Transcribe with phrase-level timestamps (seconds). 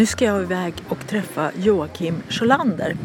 [0.00, 2.96] Nu ska jag iväg och träffa Joakim Scholander.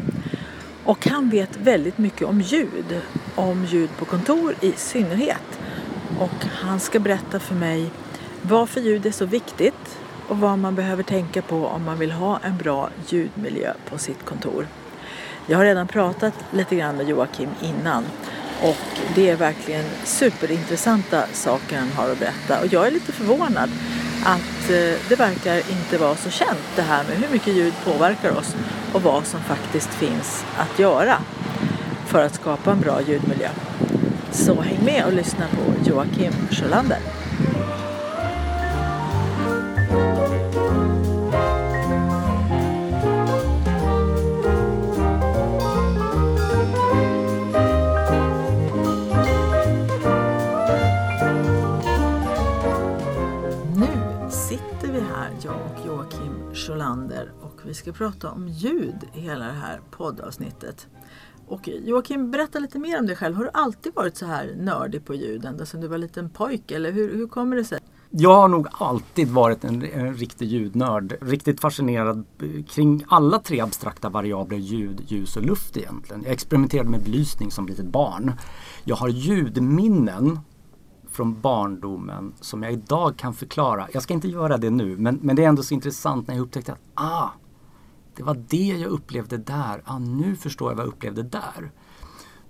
[0.84, 3.00] Och han vet väldigt mycket om ljud,
[3.34, 5.60] om ljud på kontor i synnerhet.
[6.18, 7.90] Och han ska berätta för mig
[8.42, 12.38] varför ljud är så viktigt och vad man behöver tänka på om man vill ha
[12.42, 14.66] en bra ljudmiljö på sitt kontor.
[15.46, 18.04] Jag har redan pratat lite grann med Joakim innan
[18.62, 23.70] och det är verkligen superintressanta saker han har att berätta och jag är lite förvånad
[24.24, 28.30] att eh, det verkar inte vara så känt det här med hur mycket ljud påverkar
[28.30, 28.56] oss
[28.92, 31.18] och vad som faktiskt finns att göra
[32.06, 33.48] för att skapa en bra ljudmiljö.
[34.30, 36.98] Så häng med och lyssna på Joakim Sjölander.
[56.66, 60.86] Scholander och vi ska prata om ljud i hela det här poddavsnittet.
[61.46, 63.36] Och Joakim, berätta lite mer om dig själv.
[63.36, 66.76] Har du alltid varit så här nördig på ljud ända sedan du var liten pojke
[66.76, 67.78] eller hur, hur kommer det sig?
[68.10, 71.16] Jag har nog alltid varit en, en riktig ljudnörd.
[71.20, 72.24] Riktigt fascinerad
[72.68, 76.22] kring alla tre abstrakta variabler ljud, ljus och luft egentligen.
[76.22, 78.32] Jag experimenterade med belysning som litet barn.
[78.84, 80.40] Jag har ljudminnen
[81.16, 83.88] från barndomen som jag idag kan förklara.
[83.92, 86.42] Jag ska inte göra det nu men, men det är ändå så intressant när jag
[86.42, 87.28] upptäckte att ah,
[88.16, 89.82] det var det jag upplevde där.
[89.84, 91.70] Ah, nu förstår jag vad jag upplevde där.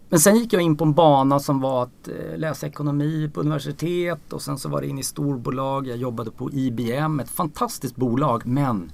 [0.09, 3.41] Men sen gick jag in på en bana som var att eh, läsa ekonomi på
[3.41, 5.87] universitet och sen så var det in i storbolag.
[5.87, 8.91] Jag jobbade på IBM, ett fantastiskt bolag men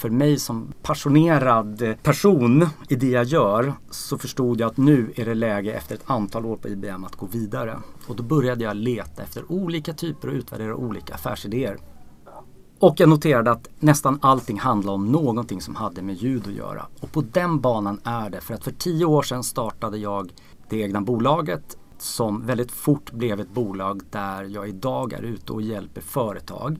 [0.00, 5.24] för mig som passionerad person i det jag gör så förstod jag att nu är
[5.24, 7.78] det läge efter ett antal år på IBM att gå vidare.
[8.06, 11.78] Och då började jag leta efter olika typer och utvärdera olika affärsidéer.
[12.78, 16.86] Och jag noterade att nästan allting handlade om någonting som hade med ljud att göra.
[17.00, 18.40] Och på den banan är det.
[18.40, 20.32] För att för tio år sedan startade jag
[20.68, 25.62] det egna bolaget som väldigt fort blev ett bolag där jag idag är ute och
[25.62, 26.78] hjälper företag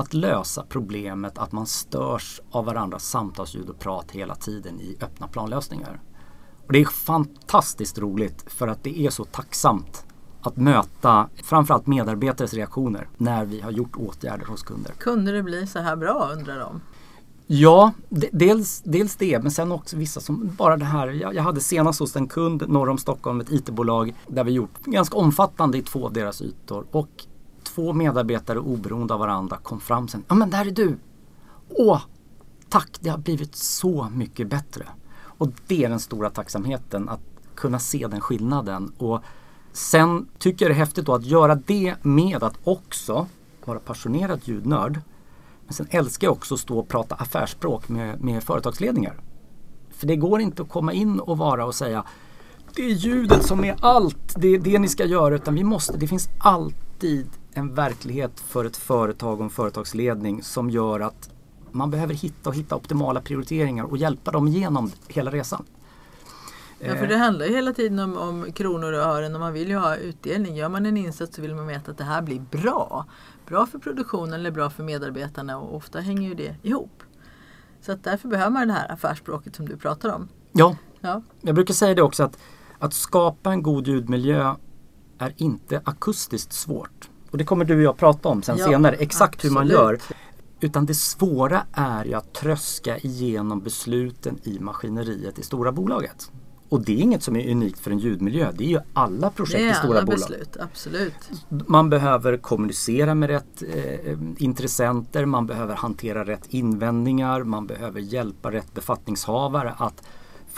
[0.00, 5.28] att lösa problemet att man störs av varandras samtalsljud och prat hela tiden i öppna
[5.28, 6.00] planlösningar.
[6.66, 10.06] Och det är fantastiskt roligt för att det är så tacksamt
[10.40, 14.92] att möta framförallt medarbetares reaktioner när vi har gjort åtgärder hos kunder.
[14.98, 16.80] Kunde det bli så här bra undrar de?
[17.46, 21.08] Ja, dels, dels det men sen också vissa som bara det här.
[21.08, 24.84] Jag, jag hade senast hos en kund norr om Stockholm, ett IT-bolag där vi gjort
[24.84, 27.26] ganska omfattande i två av deras ytor och
[27.74, 30.24] två medarbetare oberoende av varandra kom fram sen.
[30.28, 30.98] Ja men där är du!
[31.68, 32.00] Åh,
[32.68, 34.86] tack, det har blivit så mycket bättre.
[35.20, 37.20] Och det är den stora tacksamheten att
[37.54, 38.92] kunna se den skillnaden.
[38.98, 39.22] Och
[39.72, 43.26] sen tycker jag det är häftigt då att göra det med att också
[43.64, 45.00] vara passionerad ljudnörd.
[45.64, 49.20] Men sen älskar jag också att stå och prata affärsspråk med, med företagsledningar.
[49.90, 52.04] För det går inte att komma in och vara och säga
[52.74, 55.34] det är ljudet som är allt, det är det ni ska göra.
[55.34, 60.70] Utan vi måste, det finns alltid en verklighet för ett företag och en företagsledning som
[60.70, 61.30] gör att
[61.72, 65.64] man behöver hitta och hitta optimala prioriteringar och hjälpa dem igenom hela resan.
[66.80, 69.68] Ja, för det handlar ju hela tiden om, om, kronor och ören och man vill
[69.68, 70.56] ju ha utdelning.
[70.56, 73.06] Gör man en insats så vill man veta att det här blir bra.
[73.46, 77.02] Bra för produktionen eller bra för medarbetarna och ofta hänger ju det ihop.
[77.80, 80.28] Så att därför behöver man det här affärsspråket som du pratar om.
[80.52, 81.22] Ja, ja.
[81.40, 82.38] jag brukar säga det också att,
[82.78, 84.54] att skapa en god ljudmiljö
[85.18, 87.07] är inte akustiskt svårt.
[87.30, 89.50] Och det kommer du och jag prata om sen ja, senare, exakt absolut.
[89.50, 89.98] hur man gör.
[90.60, 96.30] Utan det svåra är ju att tröska igenom besluten i maskineriet i stora bolaget.
[96.68, 98.52] Och det är inget som är unikt för en ljudmiljö.
[98.54, 100.18] Det är ju alla projekt i stora alla bolag.
[100.18, 101.30] Beslut, absolut.
[101.48, 108.52] Man behöver kommunicera med rätt eh, intressenter, man behöver hantera rätt invändningar, man behöver hjälpa
[108.52, 110.02] rätt befattningshavare att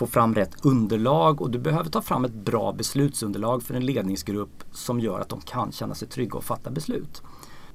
[0.00, 4.64] få fram rätt underlag och du behöver ta fram ett bra beslutsunderlag för en ledningsgrupp
[4.72, 7.22] som gör att de kan känna sig trygga och fatta beslut.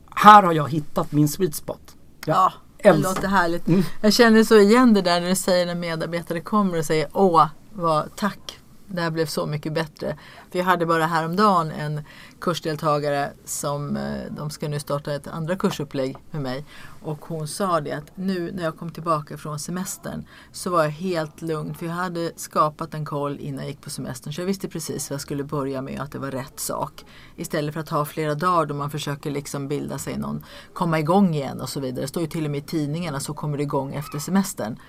[0.10, 1.96] Här har jag hittat min sweet spot.
[2.26, 3.68] Jag ja, det låter härligt.
[3.68, 3.84] Mm.
[4.02, 7.48] Jag känner så igen det där när du säger när medarbetare kommer och säger Åh,
[7.74, 10.18] vad, tack det här blev så mycket bättre.
[10.52, 12.02] För jag hade bara häromdagen en
[12.40, 16.66] kursdeltagare som eh, de ska nu starta ett andra kursupplägg med mig.
[17.02, 20.90] Och hon sa det att nu när jag kom tillbaka från semestern så var jag
[20.90, 24.46] helt lugn för jag hade skapat en koll innan jag gick på semestern så jag
[24.46, 27.06] visste precis vad jag skulle börja med och att det var rätt sak.
[27.36, 30.44] Istället för att ha flera dagar då man försöker liksom bilda sig någon,
[30.74, 32.02] komma igång igen och så vidare.
[32.02, 34.80] Det står ju till och med i tidningarna så kommer det igång efter semestern.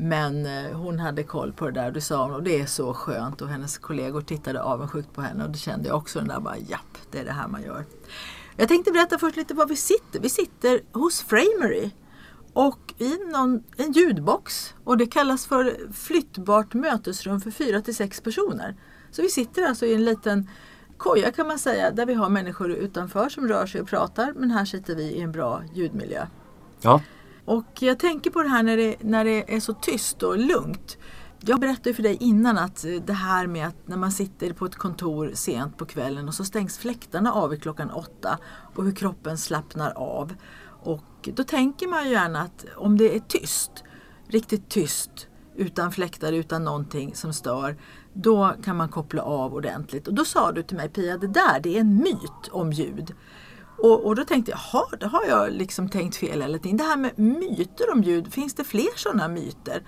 [0.00, 2.66] Men eh, hon hade koll på det där och det sa hon och det är
[2.66, 6.28] så skönt och hennes kollegor tittade avundsjukt på henne och det kände jag också den
[6.28, 7.84] där bara japp, det är det här man gör.
[8.56, 10.20] Jag tänkte berätta först lite var vi sitter.
[10.20, 11.90] Vi sitter hos Framery
[12.52, 18.20] och i någon, en ljudbox och det kallas för flyttbart mötesrum för fyra till sex
[18.20, 18.76] personer.
[19.10, 20.50] Så vi sitter alltså i en liten
[20.96, 24.50] koja kan man säga där vi har människor utanför som rör sig och pratar men
[24.50, 26.26] här sitter vi i en bra ljudmiljö.
[26.80, 27.00] Ja,
[27.48, 30.98] och jag tänker på det här när det, när det är så tyst och lugnt.
[31.40, 34.52] Jag berättade ju för dig innan att eh, det här med att när man sitter
[34.52, 38.38] på ett kontor sent på kvällen och så stängs fläktarna av vid klockan åtta
[38.74, 40.34] och hur kroppen slappnar av.
[40.82, 43.84] Och då tänker man ju gärna att om det är tyst,
[44.26, 47.76] riktigt tyst, utan fläktar, utan någonting som stör,
[48.12, 50.08] då kan man koppla av ordentligt.
[50.08, 53.14] Och då sa du till mig Pia, det där det är en myt om ljud.
[53.78, 56.76] Och, och då tänkte jag, jaha, då har jag liksom tänkt fel hela tiden.
[56.76, 59.82] Det här med myter om ljud, finns det fler sådana myter?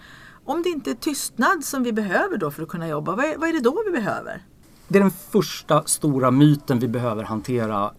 [0.45, 3.37] Om det inte är tystnad som vi behöver då för att kunna jobba, vad är,
[3.37, 4.43] vad är det då vi behöver?
[4.91, 7.93] det är den första stora myten vi behöver hantera.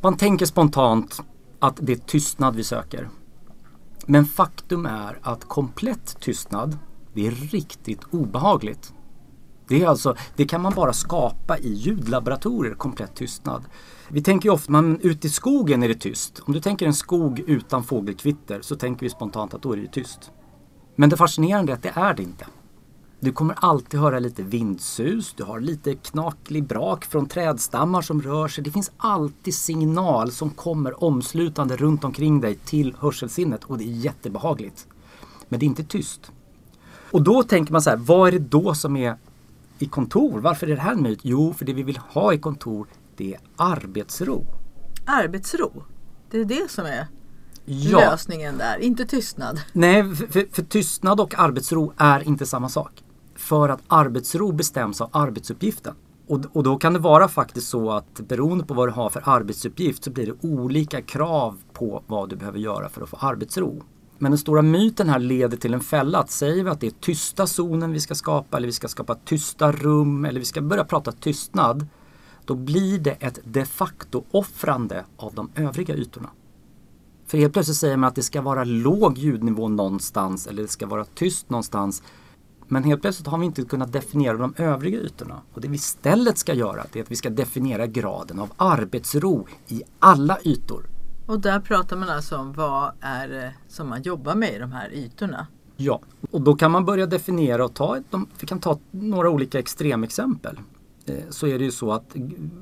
[0.00, 1.22] Man tänker spontant
[1.58, 3.08] att det är tystnad vi söker.
[4.06, 6.78] Men faktum är att komplett tystnad,
[7.14, 8.92] det är riktigt obehagligt.
[9.70, 13.64] Det, är alltså, det kan man bara skapa i ljudlaboratorier, komplett tystnad.
[14.08, 16.40] Vi tänker ju ofta, man, ute i skogen är det tyst.
[16.44, 19.86] Om du tänker en skog utan fågelkvitter så tänker vi spontant att då är det
[19.86, 20.30] tyst.
[20.96, 22.46] Men det fascinerande är att det är det inte.
[23.20, 28.48] Du kommer alltid höra lite vindsus, du har lite knaklig brak från trädstammar som rör
[28.48, 28.64] sig.
[28.64, 33.96] Det finns alltid signal som kommer omslutande runt omkring dig till hörselsinnet och det är
[33.96, 34.86] jättebehagligt.
[35.48, 36.32] Men det är inte tyst.
[37.10, 39.16] Och då tänker man så här, vad är det då som är
[39.82, 40.40] i kontor?
[40.40, 41.20] Varför är det här en myt?
[41.22, 42.86] Jo, för det vi vill ha i kontor,
[43.16, 44.46] det är arbetsro.
[45.06, 45.84] Arbetsro,
[46.30, 47.06] det är det som är
[47.64, 49.60] Ja, lösningen där, inte tystnad.
[49.72, 53.04] nej, för, för, tystnad och arbetsro är inte samma sak.
[53.34, 55.94] För att arbetsro bestäms av arbetsuppgiften.
[56.26, 59.22] Och, och då kan det vara faktiskt så att beroende på vad du har för
[59.24, 63.82] arbetsuppgift så blir det olika krav på vad du behöver göra för att få arbetsro.
[64.22, 66.18] Men den stora myten här leder till en fälla.
[66.18, 69.14] Att säger vi att det är tysta zonen vi ska skapa eller vi ska skapa
[69.14, 71.86] tysta rum eller vi ska börja prata tystnad.
[72.44, 76.30] Då blir det ett de facto offrande av de övriga ytorna.
[77.26, 80.86] För helt plötsligt säger man att det ska vara låg ljudnivå någonstans eller det ska
[80.86, 82.02] vara tyst någonstans.
[82.68, 85.40] Men helt plötsligt har vi inte kunnat definiera de övriga ytorna.
[85.54, 89.46] Och det vi istället ska göra det är att vi ska definiera graden av arbetsro
[89.68, 90.99] i alla ytor.
[91.30, 94.72] Och där pratar man alltså om vad är det som man jobbar med i de
[94.72, 95.46] här ytorna.
[95.76, 96.00] Ja,
[96.30, 100.60] och då kan man börja definiera och ta, de- vi kan ta några olika extremexempel.
[101.06, 102.16] Eh, så är det ju så att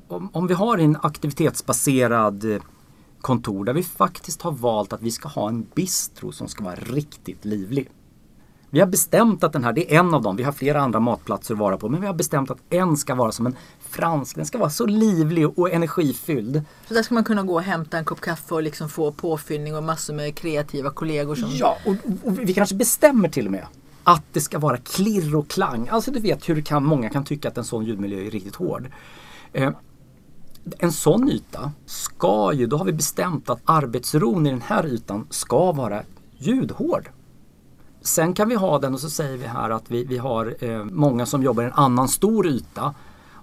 [0.08, 2.62] om, om vi har en aktivitetsbaserad eh,
[3.20, 6.74] kontor där vi faktiskt har valt att vi ska ha en bistro som ska vara
[6.74, 7.90] riktigt livlig.
[8.70, 11.00] Vi har bestämt att den här, det är en av dem, vi har flera andra
[11.00, 13.56] matplatser att vara på, men vi har bestämt att en ska vara som en
[13.90, 16.62] fransk, den ska vara så livlig och energifylld.
[16.88, 19.76] Så där ska man kunna gå och hämta en kopp kaffe och liksom få påfyllning
[19.76, 23.66] och massor med kreativa kollegor som Ja, och, och vi kanske bestämmer till och med
[24.04, 25.88] att det ska vara klirr och klang.
[25.88, 28.90] Alltså du vet hur kan, många kan tycka att en sån ljudmiljö är riktigt hård.
[29.52, 29.70] Eh,
[30.78, 35.26] en sån yta ska ju, då har vi bestämt att arbetsron i den här ytan
[35.30, 36.02] ska vara
[36.36, 37.10] ljudhård.
[38.02, 40.84] Sen kan vi ha den och så säger vi här att vi, vi har eh,
[40.84, 42.94] många som jobbar i en annan stor yta.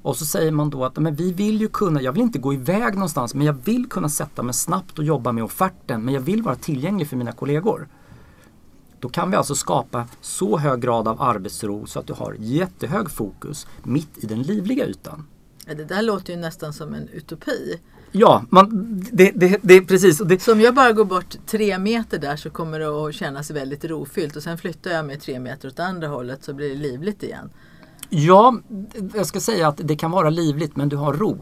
[0.05, 2.53] Och så säger man då att men vi vill ju kunna, jag vill inte gå
[2.53, 6.21] iväg någonstans men jag vill kunna sätta mig snabbt och jobba med offerten men jag
[6.21, 7.87] vill vara tillgänglig för mina kollegor.
[8.99, 13.11] Då kan vi alltså skapa så hög grad av arbetsro så att du har jättehög
[13.11, 15.27] fokus mitt i den livliga ytan.
[15.65, 17.79] Det där låter ju nästan som en utopi.
[18.11, 18.69] Ja, man,
[19.11, 20.17] det, det, det är precis.
[20.17, 23.51] Det, Så om jag bara går bort tre meter där så kommer det att kännas
[23.51, 26.75] väldigt rofyllt och sen flyttar jag mig tre meter åt andra hållet så blir det
[26.75, 27.49] livligt igen.
[28.09, 28.59] Ja,
[29.13, 31.37] jag ska säga att det kan vara livligt men du har ro.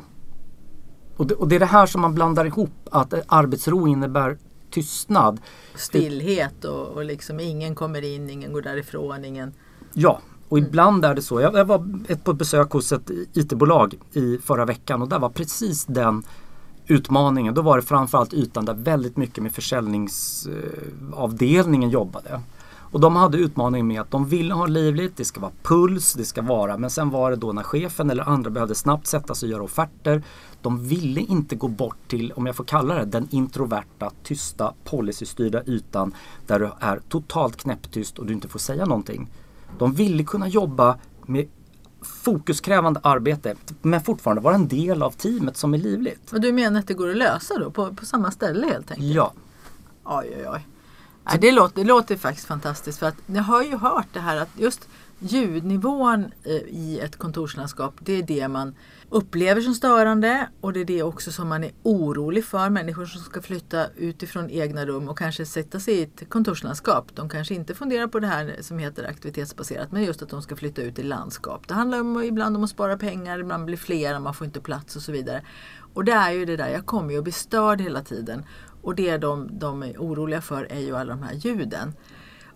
[1.17, 4.37] Och det, och det är det här som man blandar ihop, att arbetsro innebär
[4.71, 5.39] tystnad.
[5.75, 9.53] Stillhet och, och liksom ingen kommer in, ingen går därifrån, ingen...
[9.93, 11.41] Ja, och ibland är det så.
[11.41, 15.85] Jag, var ett, på besök hos ett IT-bolag i förra veckan och där var precis
[15.85, 16.23] den
[16.87, 17.53] utmaningen.
[17.53, 22.41] Då var det framförallt ytan där väldigt mycket med försäljningsavdelningen jobbade.
[22.93, 26.25] Och de hade utmaningen med att de ville ha livligt, det ska vara puls, det
[26.25, 29.47] ska vara, men sen var det då när chefen eller andra behövde snabbt sätta sig
[29.47, 30.23] och göra offerter.
[30.61, 35.63] De ville inte gå bort till, om jag får kalla det, den introverta, tysta, policystyrda
[35.63, 36.15] ytan
[36.47, 39.29] där du är totalt knäpptyst och du inte får säga någonting.
[39.79, 41.47] De ville kunna jobba med
[42.01, 46.33] fokuskrävande arbete men fortfarande vara en del av teamet som är livligt.
[46.33, 49.13] Och du menar att det går att lösa då på, på samma ställe helt enkelt?
[49.13, 49.33] Ja.
[50.03, 50.67] Oj, oj, oj.
[51.25, 54.37] Ja, det, låter, det låter faktiskt fantastiskt för att jag har ju hört det här
[54.37, 54.89] att just
[55.19, 58.75] ljudnivån eh, i ett kontorslandskap det är det man
[59.09, 62.69] upplever som störande och det är det också som man är orolig för.
[62.69, 67.15] Människor som ska flytta utifrån egna rum och kanske sätta sig i ett kontorslandskap.
[67.15, 70.55] De kanske inte funderar på det här som heter aktivitetsbaserat men just att de ska
[70.55, 71.67] flytta ut i landskap.
[71.67, 74.95] Det handlar om, ibland om att spara pengar, ibland blir flera, man får inte plats
[74.95, 75.43] och så vidare.
[75.93, 78.45] Och det är ju det där, jag kommer ju att bli störd hela tiden.
[78.83, 81.93] Och det de, de är oroliga för är ju alla de här ljuden.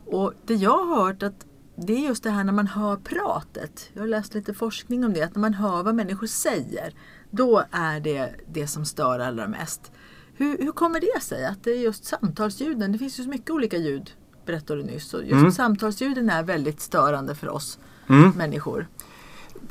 [0.05, 3.89] Och det jag har hört att det är just det här när man hör pratet.
[3.93, 5.21] Jag har läst lite forskning om det.
[5.21, 6.93] Att när man hör vad människor säger.
[7.31, 9.91] Då är det det som stör allra mest.
[10.33, 12.91] Hur, hur kommer det sig att det är just samtalsljuden?
[12.91, 14.11] Det finns ju så mycket olika ljud
[14.47, 15.13] berättade du nyss.
[15.13, 15.51] Och just mm.
[15.51, 17.79] samtalsljuden är väldigt störande för oss
[18.09, 18.29] mm.
[18.29, 18.87] människor.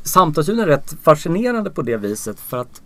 [0.02, 2.82] Samtalsljuden är rätt fascinerande på det viset för att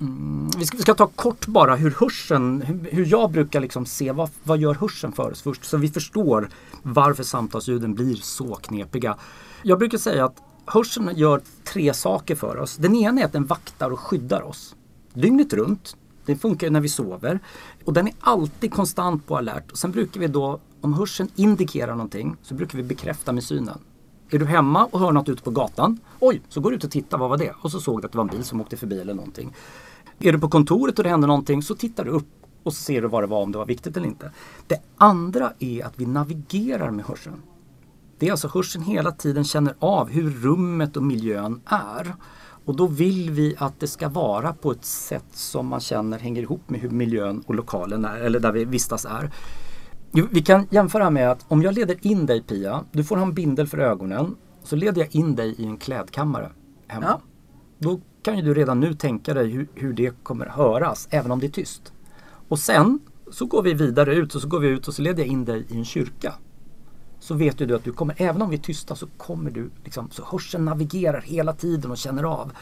[0.00, 3.86] Mm, vi, ska, vi, ska, ta kort bara hur hörseln, hur, hur jag brukar liksom
[3.86, 6.48] se vad, vad gör hörseln för oss först så vi förstår
[6.82, 9.16] varför samtalsljuden blir så knepiga.
[9.62, 12.76] Jag brukar säga att hörseln gör tre saker för oss.
[12.76, 14.76] Den ena är att den vaktar och skyddar oss.
[15.14, 15.96] Dygnet runt.
[16.26, 17.40] Den funkar när vi sover.
[17.84, 19.72] Och den är alltid konstant på alert.
[19.72, 23.78] Och sen brukar vi då, om hörseln indikerar någonting, så brukar vi bekräfta med synen.
[24.30, 25.98] Är du hemma och hör något ute på gatan?
[26.20, 27.54] Oj, så går du ut och tittar, vad var det?
[27.60, 29.54] Och så såg du att det var en bil som åkte förbi eller någonting.
[30.22, 32.28] Är du på kontoret och det händer någonting så tittar du upp
[32.62, 34.32] och så ser du vad det var, om det var viktigt eller inte.
[34.66, 37.42] Det andra är att vi navigerar med hörseln.
[38.18, 42.14] Det är alltså hörseln hela tiden känner av hur rummet och miljön är.
[42.64, 46.42] Och då vill vi att det ska vara på ett sätt som man känner hänger
[46.42, 49.30] ihop med hur miljön och lokalen är, eller där vi vistas är.
[50.30, 53.34] Vi kan jämföra med att om jag leder in dig Pia, du får ha en
[53.34, 56.50] bindel för ögonen, så leder jag in dig i en klädkammare
[56.86, 57.06] hemma.
[57.06, 57.20] Ja.
[57.78, 61.40] Då kan ju du redan nu tänka dig hur, hur det kommer höras, även om
[61.40, 61.92] det är tyst.
[62.48, 62.98] Och sen
[63.30, 65.44] så går vi vidare ut och så går vi ut och så leder jag in
[65.44, 66.34] dig i en kyrka.
[67.20, 70.10] Så vet du att du kommer, även om vi är tysta så kommer du, liksom,
[70.10, 72.52] så hörseln navigerar hela tiden och känner av.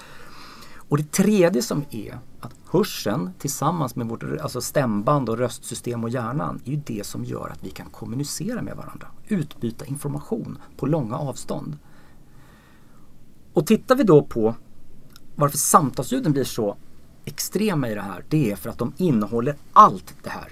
[0.88, 6.10] Och det tredje som är att hörseln tillsammans med vårt alltså stämband och röstsystem och
[6.10, 9.06] hjärnan är ju det som gör att vi kan kommunicera med varandra.
[9.28, 11.78] Utbyta information på långa avstånd.
[13.52, 14.54] Och tittar vi då på
[15.38, 16.76] varför samtalsljuden blir så
[17.24, 20.48] extrema i det här, det är för att de innehåller allt det här.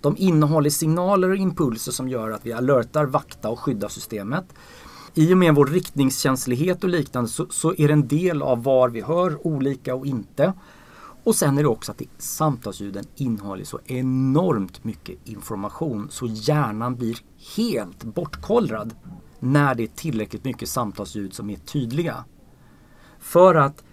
[0.00, 4.44] De innehåller signaler och impulser som gör att vi alertar, vakta och skydda systemet.
[5.14, 8.88] I och med vår riktningskänslighet och liknande så, så, är det en del av var
[8.88, 10.52] vi hör olika och inte.
[11.24, 16.96] Och sen är det också att det, samtalsljuden innehåller så enormt mycket information så hjärnan
[16.96, 17.18] blir
[17.56, 18.94] helt bortkollrad
[19.38, 22.24] när det är tillräckligt mycket samtalsljud som är tydliga.
[23.20, 23.84] För att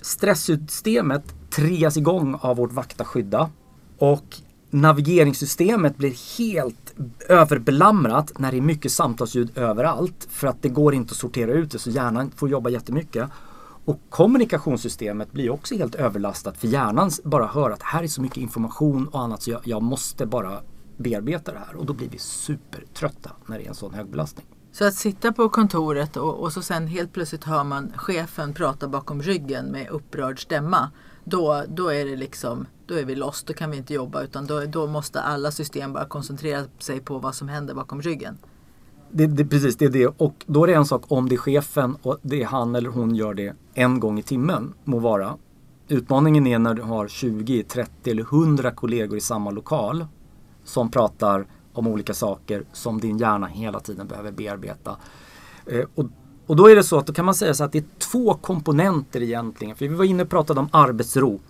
[0.00, 3.50] Stresssystemet trias igång av vårt vakta skydda
[3.98, 4.36] och
[4.70, 6.94] navigeringssystemet blir helt
[7.28, 11.70] överbelamrat när det är mycket samtalsljud överallt för att det går inte att sortera ut
[11.70, 13.28] det så hjärnan får jobba jättemycket.
[13.84, 18.36] Och kommunikationssystemet blir också helt överlastat för hjärnan bara hör att här är så mycket
[18.38, 20.60] information och annat så jag, jag måste bara
[20.96, 24.46] bearbeta det här och då blir vi supertrötta när det är en sån hög belastning.
[24.72, 28.88] Så att sitta på kontoret och, och, så sen helt plötsligt hör man chefen prata
[28.88, 30.90] bakom ryggen med upprörd stämma.
[31.24, 34.46] Då, då är det liksom, då är vi lost, då kan vi inte jobba utan
[34.46, 38.38] då, då måste alla system bara koncentrera sig på vad som händer bakom ryggen.
[39.10, 40.06] Det, det, precis, det är det.
[40.06, 42.90] Och då är det en sak om det är chefen och det är han eller
[42.90, 45.36] hon gör det en gång i timmen, må vara.
[45.88, 50.06] Utmaningen är när du har 20, 30 eller 100 kollegor i samma lokal
[50.64, 51.46] som pratar
[51.78, 54.96] om olika saker som din hjärna hela tiden behöver bearbeta.
[55.66, 56.04] Eh, och,
[56.46, 58.34] och då är det så att då kan man säga så att det är två
[58.34, 59.76] komponenter egentligen.
[59.76, 61.40] För vi var inne och pratade om arbetsro.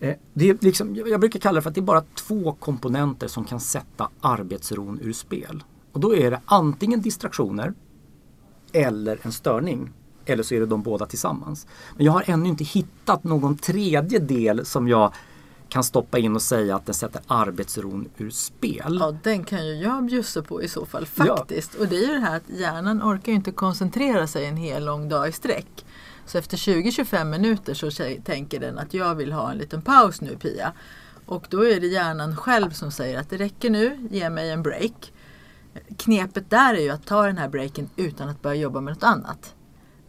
[0.00, 3.28] Eh, det är liksom, jag brukar kalla det för att det är bara två komponenter
[3.28, 5.64] som kan sätta arbetsron ur spel.
[5.92, 7.74] Och då är det antingen distraktioner
[8.72, 9.90] eller en störning.
[10.24, 11.66] Eller så är det de båda tillsammans.
[11.96, 15.12] Men jag har ännu inte hittat någon tredje del som jag
[15.72, 18.96] kan stoppa in och säga att den sätter arbetsron ur spel.
[19.00, 21.70] Ja, den kan ju jag bjussa på i så fall faktiskt.
[21.74, 21.80] Ja.
[21.80, 24.84] Och det är ju det här att hjärnan orkar ju inte koncentrera sig en hel
[24.84, 25.84] lång dag i sträck.
[26.26, 27.90] Så efter 20-25 minuter så
[28.24, 30.72] tänker den att jag vill ha en liten paus nu Pia.
[31.26, 34.62] Och då är det hjärnan själv som säger att det räcker nu, ge mig en
[34.62, 35.12] break.
[35.96, 39.04] Knepet där är ju att ta den här breaken utan att börja jobba med något
[39.04, 39.54] annat.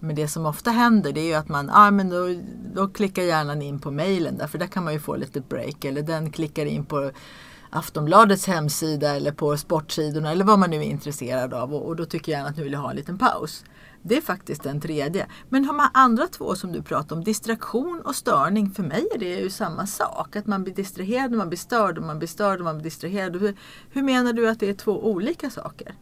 [0.04, 2.28] Men det som ofta händer det är ju att man, ah, men då,
[2.74, 5.86] då klickar hjärnan in på mejlen där för där kan man ju få lite break.
[5.86, 7.12] Eller den klickar in på
[7.70, 12.06] Aftonbladets hemsida eller på sportsidorna eller vad man nu är intresserad av och, och då
[12.06, 13.66] tycker jag att nu vill jag ha en liten paus.
[14.02, 15.28] Det är faktiskt den tredje.
[15.50, 19.20] Men de här andra två som du pratar om, distraktion och störning, för mig är
[19.20, 20.36] det ju samma sak.
[20.36, 22.84] Att man blir distraherad och man blir störd och man blir störd och man blir
[22.84, 23.36] distraherad.
[23.36, 23.56] Hur,
[23.90, 25.96] hur menar du att det är två olika saker?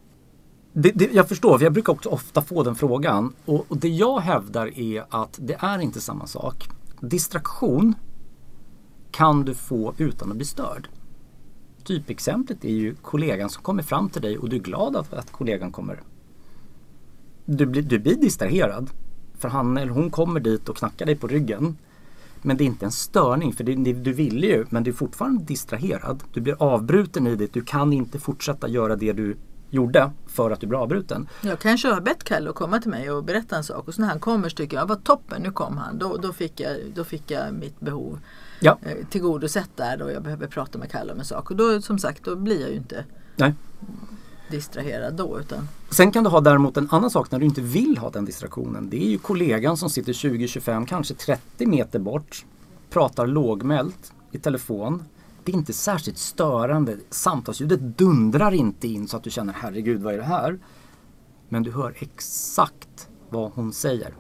[0.74, 3.34] Det, det, jag förstår, för jag brukar också ofta få den frågan.
[3.46, 6.70] Och, och det jag hävdar är att det är inte samma sak.
[7.00, 7.96] Distraktion
[9.12, 10.90] kan du få utan att bli störd.
[11.84, 15.32] Typexemplet är ju kollegan som kommer fram till dig och du är glad att, att
[15.32, 16.02] kollegan kommer.
[17.46, 18.90] Du blir, du blir distraherad.
[19.40, 21.78] För han eller hon kommer dit och knackar dig på ryggen.
[22.42, 24.96] Men det är inte en störning för det, det, du ville ju men du är
[24.96, 26.24] fortfarande distraherad.
[26.34, 27.54] Du blir avbruten i det.
[27.54, 29.38] Du kan inte fortsätta göra det du
[29.72, 31.28] gjorde för att du blev avbruten.
[31.42, 34.02] Jag kanske har bett Kalle att komma till mig och berätta en sak och så
[34.02, 35.98] när han kommer så tycker jag vad toppen, nu kom han.
[35.98, 38.20] Då, då, fick, jag, då fick jag mitt behov
[38.60, 38.78] ja.
[38.82, 41.52] eh, tillgodosett där då jag behöver prata med Kalle om en sak.
[41.52, 43.54] Och då som sagt, då blir jag ju inte Nej.
[44.50, 45.40] distraherad då.
[45.40, 45.68] Utan...
[45.90, 48.90] Sen kan du ha däremot en annan sak när du inte vill ha den distraktionen.
[48.90, 52.46] Det är ju kollegan som sitter 20-25, kanske 30 meter bort,
[52.90, 55.04] pratar lågmält i telefon
[55.44, 56.98] det är inte särskilt störande.
[57.10, 60.60] Samtalsljudet dundrar inte in så att du känner herregud vad är det här?
[61.50, 64.14] Men du hör exakt vad hon säger.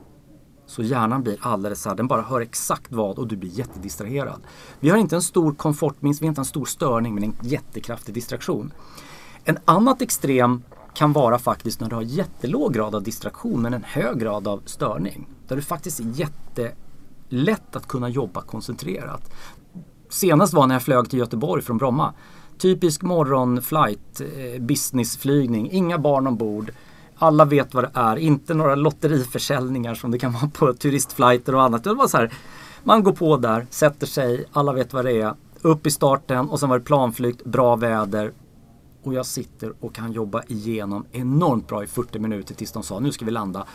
[0.65, 4.41] Så hjärnan blir alldeles så här, den bara hör exakt vad och du blir jättedistraherad.
[4.79, 8.15] Vi har inte en stor komfortminst, vi har inte en stor störning men en jättekraftig
[8.15, 8.73] distraktion.
[9.43, 10.63] En annat extrem
[10.93, 14.61] kan vara faktiskt när du har jättelåg grad av distraktion men en hög grad av
[14.65, 15.27] störning.
[15.47, 19.31] Där du faktiskt är jättelätt att kunna jobba koncentrerat
[20.13, 22.13] senast var när jag flög till Göteborg från Bromma.
[22.57, 26.71] Typisk morgonflight, eh, businessflygning, inga barn ombord.
[27.15, 31.63] Alla vet vad det är, inte några lotteriförsäljningar som det kan vara på turistflighter och
[31.63, 31.83] annat.
[31.83, 32.33] Det var så här,
[32.83, 35.33] man går på där, sätter sig, alla vet vad det är.
[35.61, 38.31] Upp i starten och sen var det planflykt, bra väder.
[39.03, 42.99] Och jag sitter och kan jobba igenom enormt bra i 40 minuter tills de sa
[42.99, 43.65] nu ska vi landa.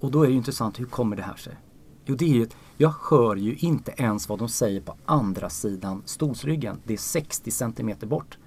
[0.00, 1.56] Och då är det intressant, hur kommer det här sig?
[2.04, 2.48] Jo, det är ju
[2.80, 6.80] jag hör ju inte ens vad de säger på andra sidan stolsryggen.
[6.84, 8.38] Det är 60 centimeter bort.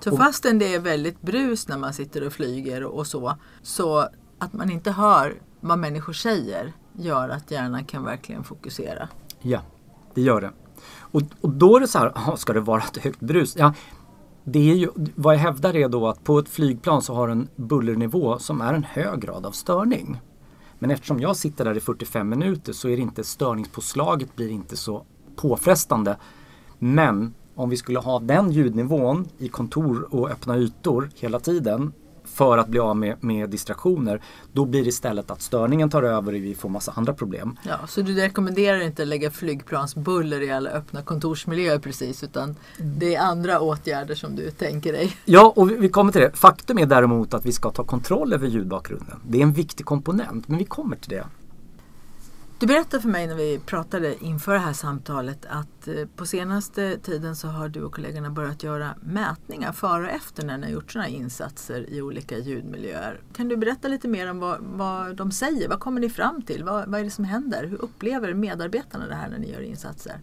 [0.00, 4.08] Så och, fastän det är väldigt brus när man sitter och flyger och så, så
[4.38, 9.08] att man inte hör vad människor säger gör att hjärnan kan verkligen fokusera.
[9.40, 9.60] Ja,
[10.14, 10.52] det gör det.
[10.98, 13.56] Och, och då är det så här, ska det vara ett högt brus?
[13.56, 13.74] Ja,
[14.44, 17.48] det är ju, vad jag hävdar är då att på ett flygplan så har en
[17.56, 20.20] bullernivå som är en hög grad av störning.
[20.78, 24.76] Men eftersom jag sitter där i 45 minuter så är det inte störningspåslaget blir inte
[24.76, 25.04] så
[25.36, 26.16] påfrestande.
[26.78, 31.92] Men om vi skulle ha den ljudnivån i kontor och öppna ytor hela tiden
[32.38, 34.20] för att bli av med, med distraktioner.
[34.52, 37.56] Då blir det istället att störningen tar över och vi får massa andra problem.
[37.62, 43.14] Ja, så du rekommenderar inte att lägga flygplansbuller i alla öppna kontorsmiljöer precis utan det
[43.14, 45.16] är andra åtgärder som du tänker dig?
[45.24, 46.36] Ja, och vi kommer till det.
[46.36, 49.20] Faktum är däremot att vi ska ta kontroll över ljudbakgrunden.
[49.28, 51.24] Det är en viktig komponent, men vi kommer till det.
[52.60, 56.98] Du berättade för mig när vi pratade inför det här samtalet att eh, på senaste
[56.98, 60.72] tiden så har du och kollegorna börjat göra mätningar före och efter när ni har
[60.72, 63.20] gjort sådana insatser i olika ljudmiljöer.
[63.32, 65.68] Kan du berätta lite mer om vad, vad de säger?
[65.68, 66.64] Vad kommer ni fram till?
[66.64, 67.64] Vad, vad är det som händer?
[67.64, 70.20] Hur upplever medarbetarna det här när ni gör insatser?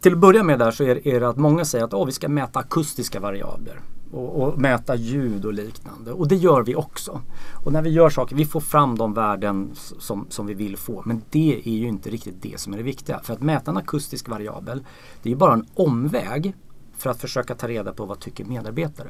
[0.00, 2.28] Till att börja med där så är det att många säger att oh, vi ska
[2.28, 3.80] mäta akustiska variabler
[4.12, 6.12] och, och, mäta ljud och liknande.
[6.12, 7.20] Och det gör vi också.
[7.64, 11.02] Och när vi gör saker, vi får fram de värden som, som vi vill få.
[11.06, 13.20] Men det är ju inte riktigt det som är det viktiga.
[13.22, 14.84] För att mäta en akustisk variabel,
[15.22, 16.54] det är ju bara en omväg
[16.96, 19.08] för att försöka ta reda på vad tycker medarbetare.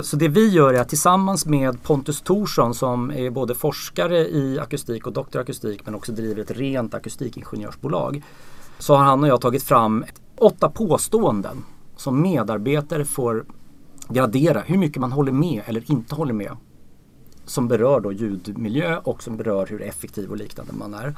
[0.00, 4.58] Så det vi gör är att tillsammans med Pontus Thorsson som är både forskare i
[4.58, 8.22] akustik och doktor i akustik men också driver ett rent akustikingenjörsbolag.
[8.84, 10.04] Så har han och jag tagit fram
[10.38, 11.64] åtta påståenden
[11.96, 13.44] som medarbetare får
[14.08, 16.56] gradera hur mycket man håller med eller inte håller med.
[17.44, 21.14] Som berör då ljudmiljö och som berör hur effektiv och liknande man är.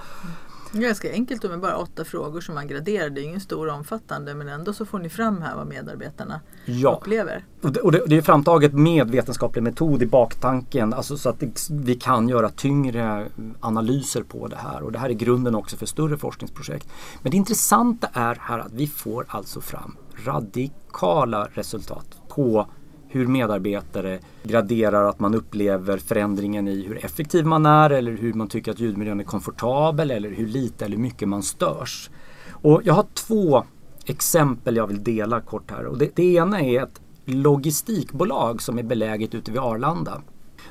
[0.73, 3.11] Ganska enkelt med bara åtta frågor som man graderar.
[3.11, 6.99] Det är ingen stor omfattande men ändå så får ni fram här vad medarbetarna ja.
[7.01, 7.45] upplever.
[7.63, 10.95] Och det, och det, det är framtaget med vetenskaplig metod i baktanken.
[10.95, 13.29] Alltså så att det, vi kan göra tyngre
[13.61, 14.83] analyser på det här.
[14.83, 16.89] Och det här är grunden också för större forskningsprojekt.
[17.23, 22.67] Men det intressanta är här att vi får alltså fram radikala resultat på
[23.09, 28.49] hur medarbetare graderar att man upplever förändringen i hur effektiv man är eller hur man
[28.49, 32.11] tycker att ljudmiljön är komfortabel eller hur lite eller mycket man störs.
[32.51, 33.65] Och jag har två
[34.05, 35.87] exempel jag vill dela kort här.
[35.87, 40.23] Och det, det ena är ett logistikbolag som är beläget ute vid Arlanda.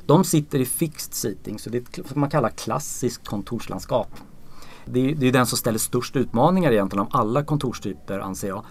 [0.05, 4.09] De sitter i fixed seating, så det är vad man kallar klassiskt kontorslandskap.
[4.85, 8.65] Det är, det är den som ställer störst utmaningar egentligen av alla kontorstyper anser jag.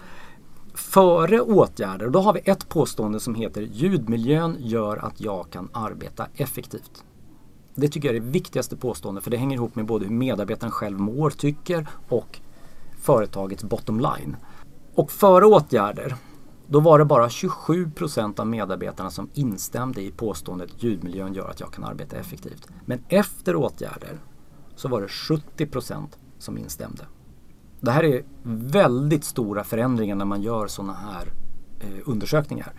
[0.75, 6.27] Före åtgärder, då har vi ett påstående som heter ljudmiljön gör att jag kan arbeta
[6.35, 7.03] effektivt.
[7.75, 10.71] Det tycker jag är det viktigaste påståendet för det hänger ihop med både hur medarbetaren
[10.71, 12.39] själv mår, tycker och
[13.01, 14.37] företagets bottom line.
[14.95, 16.15] Och före åtgärder,
[16.67, 21.59] då var det bara 27 procent av medarbetarna som instämde i påståendet ljudmiljön gör att
[21.59, 22.67] jag kan arbeta effektivt.
[22.85, 24.19] Men efter åtgärder
[24.75, 27.05] så var det 70 procent som instämde.
[27.85, 31.31] Det här är väldigt stora förändringar när man gör sådana här
[31.79, 32.73] eh, undersökningar.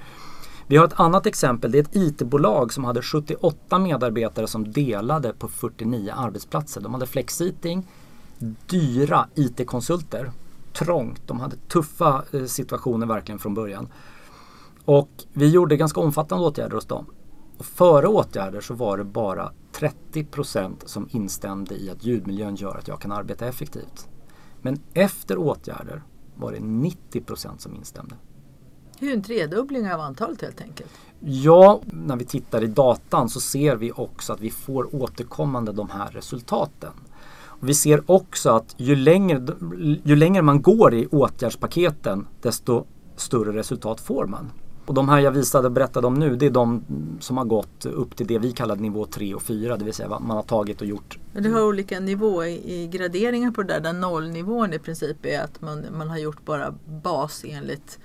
[0.67, 1.71] Vi har ett annat exempel.
[1.71, 6.81] Det är ett IT-bolag som hade 78 medarbetare som delade på 49 arbetsplatser.
[6.81, 7.87] De hade flexiting,
[8.67, 10.31] dyra IT-konsulter,
[10.73, 11.21] trångt.
[11.27, 13.89] De hade tuffa eh, situationer verkligen från början.
[14.85, 17.07] Och vi gjorde ganska omfattande åtgärder hos dem.
[17.59, 22.77] Och före åtgärder så var det bara 30 procent som instämde i att ljudmiljön gör
[22.77, 24.09] att jag kan arbeta effektivt.
[24.67, 26.03] Men efter åtgärder
[26.37, 28.15] var det 90% som instämde.
[28.99, 30.91] Det är en tredubbling av antalet helt enkelt.
[31.21, 35.91] Ja, när vi tittar i datan så ser vi också att vi får återkommande de
[35.91, 36.93] här resultaten.
[37.61, 39.47] Vi ser också att ju längre,
[40.05, 42.85] ju längre man går i åtgärdspaketen desto
[43.17, 44.51] större resultat får man.
[44.87, 46.85] Och de här jag visade och berättade om nu det är de
[47.21, 49.77] som har gått upp till det vi kallar nivå 3 och 4.
[49.77, 51.19] Det vill säga vad man har tagit och gjort.
[51.33, 53.81] Du har olika nivå i, graderingar på det där.
[53.81, 57.99] Där nollnivån i princip är att man, man har gjort bara bas enligt,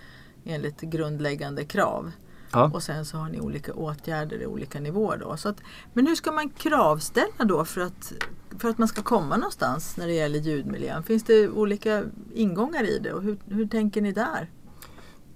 [0.45, 2.11] enligt grundläggande krav.
[2.51, 2.71] Ja.
[2.73, 5.17] Och sen så har ni olika åtgärder i olika nivåer.
[5.17, 5.37] Då.
[5.37, 5.57] Så att,
[5.93, 8.13] men hur ska man kravställa då för att,
[8.59, 11.03] för att man ska komma någonstans när det gäller ljudmiljön?
[11.03, 14.49] Finns det olika ingångar i det och hur, hur tänker ni där?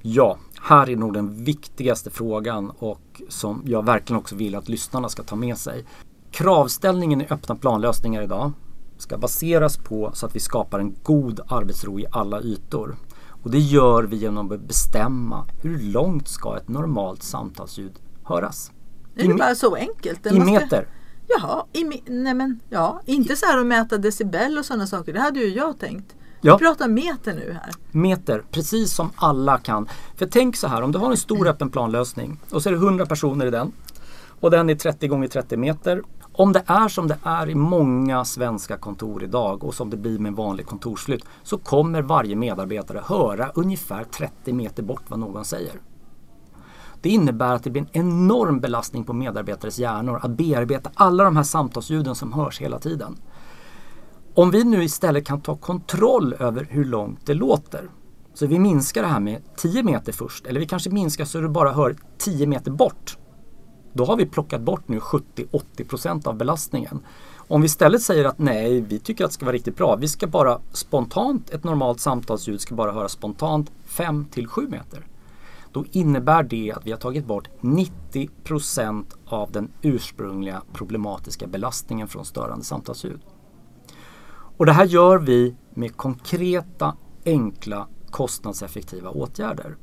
[0.01, 5.09] Ja, här är nog den viktigaste frågan och som jag verkligen också vill att lyssnarna
[5.09, 5.85] ska ta med sig.
[6.31, 8.51] Kravställningen i öppna planlösningar idag
[8.97, 12.95] ska baseras på så att vi skapar en god arbetsro i alla ytor.
[13.43, 18.71] Och det gör vi genom att bestämma hur långt ska ett normalt samtalsljud höras.
[19.15, 20.25] Är det bara så enkelt?
[20.25, 20.87] I meter.
[21.27, 25.13] Jaha, i, nej men, ja, inte så här att mäta decibel och sådana saker.
[25.13, 26.15] Det hade ju jag tänkt.
[26.45, 26.57] Ja.
[26.57, 27.71] Vi pratar meter nu här.
[27.91, 29.87] Meter, precis som alla kan.
[30.15, 32.77] För tänk så här, om du har en stor öppen planlösning och så är det
[32.77, 33.71] 100 personer i den
[34.39, 36.03] och den är 30 gånger 30 meter.
[36.31, 40.19] Om det är som det är i många svenska kontor idag och som det blir
[40.19, 45.45] med en vanlig kontorsflytt så kommer varje medarbetare höra ungefär 30 meter bort vad någon
[45.45, 45.81] säger.
[47.01, 51.35] Det innebär att det blir en enorm belastning på medarbetares hjärnor att bearbeta alla de
[51.35, 53.17] här samtalsljuden som hörs hela tiden.
[54.37, 57.89] Om vi nu istället kan ta kontroll över hur långt det låter.
[58.33, 61.49] Så vi minskar det här med 10 meter först eller vi kanske minskar så du
[61.49, 63.17] bara hör 10 meter bort.
[63.93, 66.99] Då har vi plockat bort nu 70-80% av belastningen.
[67.35, 69.95] Om vi istället säger att nej, vi tycker att det ska vara riktigt bra.
[69.95, 75.05] Vi ska bara spontant, ett normalt samtalsljud ska bara höra spontant 5 7 meter.
[75.71, 82.25] Då innebär det att vi har tagit bort 90% av den ursprungliga problematiska belastningen från
[82.25, 83.19] störande samtalsljud.
[84.57, 89.75] Och det här gör vi med konkreta, enkla, kostnadseffektiva åtgärder.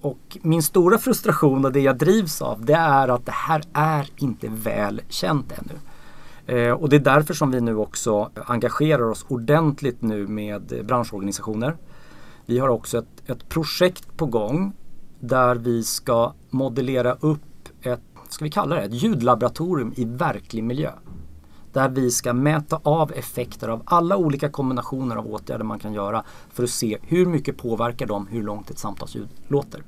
[0.00, 4.08] Och min stora frustration och det jag drivs av det är att det här är
[4.16, 5.78] inte väl känt ännu.
[6.46, 11.76] Eh, och det är därför som vi nu också engagerar oss ordentligt nu med branschorganisationer.
[12.46, 14.72] Vi har också ett, ett projekt på gång
[15.20, 20.90] där vi ska modellera upp ett, ska vi kalla det, ett ljudlaboratorium i verklig miljö
[21.76, 26.24] där vi ska mäta av effekter av alla olika kombinationer av åtgärder man kan göra
[26.50, 29.82] för att se hur mycket påverkar de hur långt ett samtalsljud låter.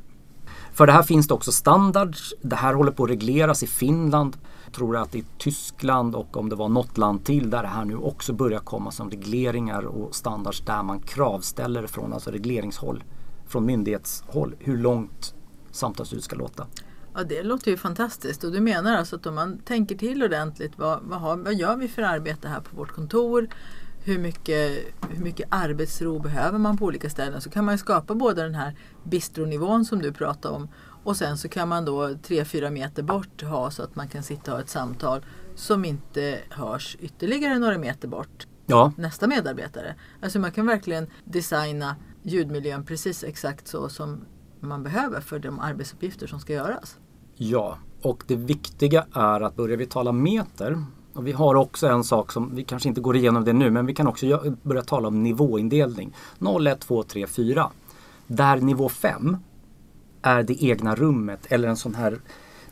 [0.72, 2.35] För det här finns det också standards.
[2.42, 4.37] Det här håller på att regleras i Finland.
[4.64, 7.85] Jag tror att i Tyskland och om det var något land till där det här
[7.85, 13.05] nu också börjar komma som regleringar och standards där man kravställer från alltså regleringshåll,
[13.46, 15.35] från myndighetshåll, hur långt
[15.70, 16.66] samtalsljud ska låta.
[17.19, 18.45] Ja, det låter ju fantastiskt.
[18.45, 21.77] Och du menar alltså att om man tänker till ordentligt, vad, vad, har, vad gör
[21.77, 23.49] vi för arbete här på vårt kontor?
[24.05, 24.79] Hur mycket,
[25.11, 27.41] hur mycket arbetsro behöver man på olika ställen?
[27.41, 30.69] Så kan man skapa både den här bistronivån som du pratade om
[31.05, 34.23] och sen så kan man då tre fyra meter bort ha så att man kan
[34.23, 38.47] sitta och ha ett samtal som inte hörs ytterligare några meter bort.
[38.67, 38.93] Ja.
[38.97, 39.95] Nästa medarbetare.
[40.23, 44.25] Alltså man kan verkligen designa ljudmiljön precis exakt så som
[44.61, 46.99] man behöver för de arbetsuppgifter som ska göras.
[47.38, 52.05] Ja, och det viktiga är att börjar vi tala meter och vi har också en
[52.05, 55.09] sak som vi kanske inte går igenom det nu men vi kan också börja tala
[55.09, 56.14] om nivåindelning.
[56.38, 57.70] 0, 1, 2, 3, 4.
[58.27, 59.37] Där nivå 5
[60.22, 62.20] är det egna rummet eller en sån här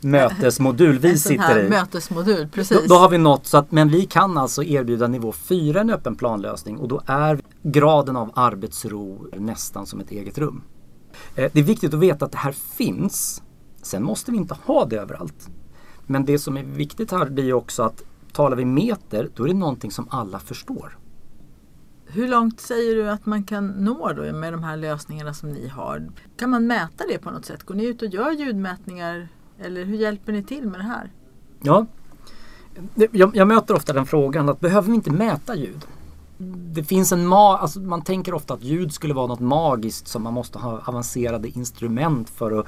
[0.01, 1.69] mötesmodul vi sitter i.
[1.69, 2.77] mötesmodul, precis.
[2.81, 5.89] Då, då har vi nått så att, men vi kan alltså erbjuda nivå 4 en
[5.89, 10.61] öppen planlösning och då är graden av arbetsro nästan som ett eget rum.
[11.35, 13.41] Eh, det är viktigt att veta att det här finns.
[13.81, 15.49] Sen måste vi inte ha det överallt.
[16.05, 19.53] Men det som är viktigt här blir också att talar vi meter, då är det
[19.53, 20.97] någonting som alla förstår.
[22.05, 25.67] Hur långt säger du att man kan nå då med de här lösningarna som ni
[25.67, 26.09] har?
[26.37, 27.63] Kan man mäta det på något sätt?
[27.63, 29.27] Går ni ut och gör ljudmätningar
[29.59, 31.11] eller hur hjälper ni till med det här?
[31.61, 31.85] Ja,
[33.11, 35.85] jag, jag möter ofta den frågan att behöver vi inte mäta ljud?
[36.73, 40.23] Det finns en ma- alltså man tänker ofta att ljud skulle vara något magiskt som
[40.23, 42.67] man måste ha avancerade instrument för att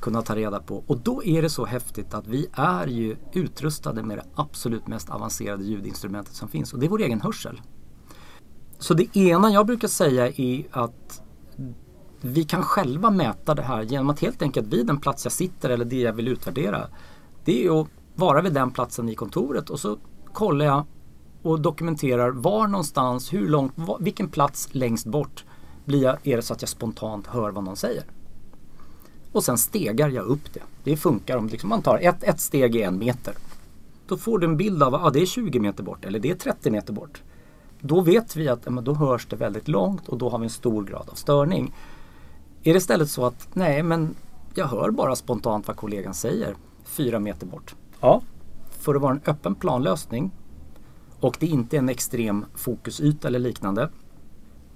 [0.00, 0.84] kunna ta reda på.
[0.86, 5.10] Och då är det så häftigt att vi är ju utrustade med det absolut mest
[5.10, 7.60] avancerade ljudinstrumentet som finns och det är vår egen hörsel.
[8.78, 11.22] Så det ena jag brukar säga är att
[12.20, 15.70] vi kan själva mäta det här genom att helt enkelt vid den plats jag sitter
[15.70, 16.86] eller det jag vill utvärdera.
[17.44, 19.98] Det är att vara vid den platsen i kontoret och så
[20.32, 20.86] kollar jag
[21.42, 25.44] och dokumenterar var någonstans, hur långt, vilken plats längst bort
[25.84, 28.04] blir jag, är det så att jag spontant hör vad någon säger.
[29.32, 30.62] Och sen stegar jag upp det.
[30.84, 33.34] Det funkar om liksom man tar ett, ett steg i en meter.
[34.06, 36.30] Då får du en bild av att ah, det är 20 meter bort eller det
[36.30, 37.22] är 30 meter bort.
[37.80, 40.50] Då vet vi att men då hörs det väldigt långt och då har vi en
[40.50, 41.74] stor grad av störning.
[42.62, 44.14] Är det istället så att nej men
[44.54, 47.74] jag hör bara spontant vad kollegan säger fyra meter bort.
[48.00, 48.22] Ja,
[48.70, 50.30] för att vara en öppen planlösning
[51.20, 53.90] och det inte är en extrem fokusyta eller liknande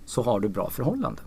[0.04, 1.24] så har du bra förhållanden.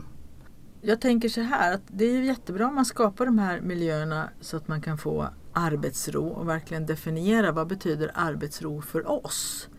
[0.88, 4.30] Jag tänker så här att det är ju jättebra om man skapar de här miljöerna
[4.42, 9.70] så att man kan få arbetsro och verkligen definiera vad betyder arbetsro för oss.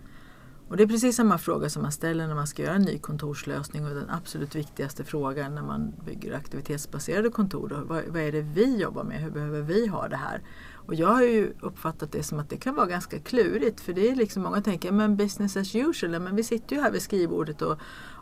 [0.68, 2.98] Och det är precis samma fråga som man ställer när man ska göra en ny
[2.98, 7.68] kontorslösning och den absolut viktigaste frågan när man bygger aktivitetsbaserade kontor.
[7.68, 9.20] Då, vad, vad är det vi jobbar med?
[9.20, 10.42] Hur behöver vi ha det här?
[10.74, 14.10] Och jag har ju uppfattat det som att det kan vara ganska klurigt för det
[14.10, 17.62] är liksom många tänker men business as usual, men vi sitter ju här vid skrivbordet
[17.62, 17.78] och,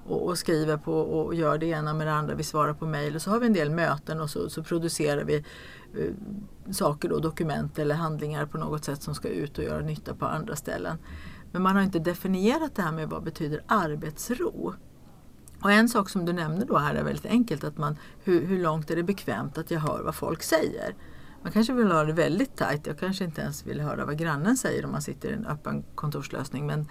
[0.06, 2.34] och, och skriver på och gör det ena med det andra.
[2.34, 5.24] Vi svarar på mejl och så har vi en del möten och så, så producerar
[5.24, 9.80] vi eh, saker då, dokument eller handlingar på något sätt som ska ut och göra
[9.80, 10.98] nytta på andra ställen.
[11.52, 14.74] Men man har inte definierat det här med vad betyder arbetsro.
[15.62, 18.62] Och en sak som du nämnde då här är väldigt enkelt, att man, hur, hur
[18.62, 20.94] långt är det bekvämt att jag hör vad folk säger?
[21.42, 22.86] Man kanske vill ha det väldigt tajt.
[22.86, 25.84] Jag kanske inte ens vill höra vad grannen säger om man sitter i en öppen
[25.94, 26.66] kontorslösning.
[26.66, 26.88] Men,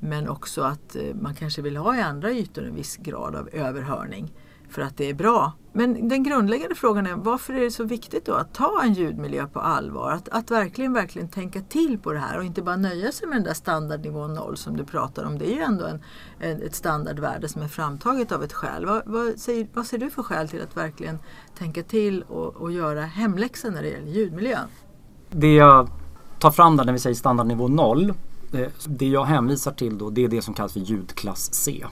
[0.00, 3.48] men också att eh, man kanske vill ha i andra ytor en viss grad av
[3.52, 4.32] överhörning
[4.68, 5.52] för att det är bra.
[5.72, 9.46] Men den grundläggande frågan är varför är det så viktigt då att ta en ljudmiljö
[9.46, 10.10] på allvar?
[10.10, 13.36] Att, att verkligen, verkligen tänka till på det här och inte bara nöja sig med
[13.36, 15.38] den där standardnivån 0 som du pratar om.
[15.38, 16.02] Det är ju ändå en,
[16.40, 18.86] en, ett standardvärde som är framtaget av ett skäl.
[18.86, 21.18] Vad, vad, säger, vad ser du för skäl till att verkligen
[21.58, 24.68] tänka till och, och göra hemläxan när det gäller ljudmiljön?
[25.30, 25.88] Det jag
[26.38, 28.14] tar fram där när vi säger standardnivå 0
[28.56, 31.86] Eh, det jag hänvisar till då det är det som kallas för ljudklass C.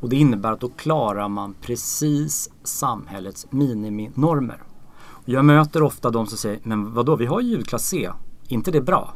[0.00, 4.62] Och det innebär att då klarar man precis samhällets miniminormer.
[4.98, 8.10] Och jag möter ofta de som säger, men vadå vi har ljudklass C,
[8.48, 9.14] inte det bra?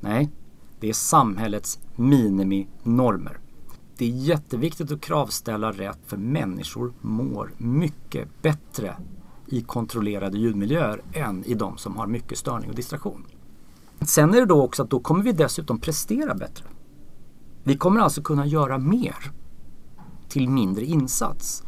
[0.00, 0.30] Nej,
[0.80, 3.38] det är samhällets miniminormer.
[3.96, 8.96] Det är jätteviktigt att kravställa rätt för människor mår mycket bättre
[9.46, 13.24] i kontrollerade ljudmiljöer än i de som har mycket störning och distraktion.
[14.06, 16.64] Sen är det då också att då kommer vi dessutom prestera bättre.
[17.64, 19.16] Vi kommer alltså kunna göra mer
[20.28, 21.62] till mindre insats.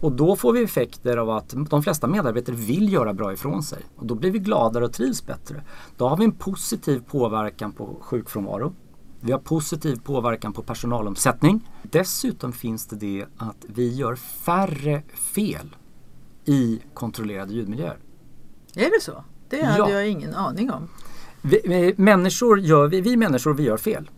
[0.00, 3.82] Och då får vi effekter av att de flesta medarbetare vill göra bra ifrån sig.
[3.96, 5.62] Och då blir vi gladare och trivs bättre.
[5.96, 8.72] Då har vi en positiv påverkan på sjukfrånvaro.
[9.20, 11.70] Vi har positiv påverkan på personalomsättning.
[11.82, 15.76] Dessutom finns det det att vi gör färre fel
[16.44, 17.98] i kontrollerade ljudmiljöer.
[18.74, 19.24] Är det så?
[19.48, 19.90] Det hade Ja.
[19.90, 20.88] jag ingen aning om.
[21.50, 24.10] Vi, människor gör, vi, vi människor vi gör fel.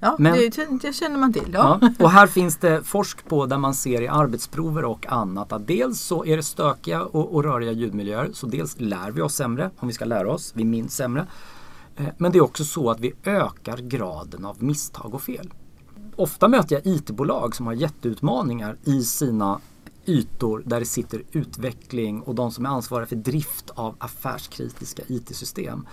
[0.00, 1.50] Ja, Men- det, det känner man till.
[1.52, 1.78] Ja.
[1.82, 1.90] Ja.
[2.04, 6.00] Och här finns det forsk på där man ser i arbetsprover och annat att dels
[6.00, 9.88] så är det stökiga och, och röriga ljudmiljöer så dels lär vi oss sämre om
[9.88, 11.26] vi ska lära oss, vi minns sämre.
[11.96, 15.50] Eh, Men det är också så att vi ökar graden av misstag och fel.
[16.16, 19.60] Ofta möter jag IT-bolag som har jätteutmaningar i sina
[20.06, 25.86] ytor där det sitter utveckling och de som är ansvariga för drift av affärskritiska IT-system.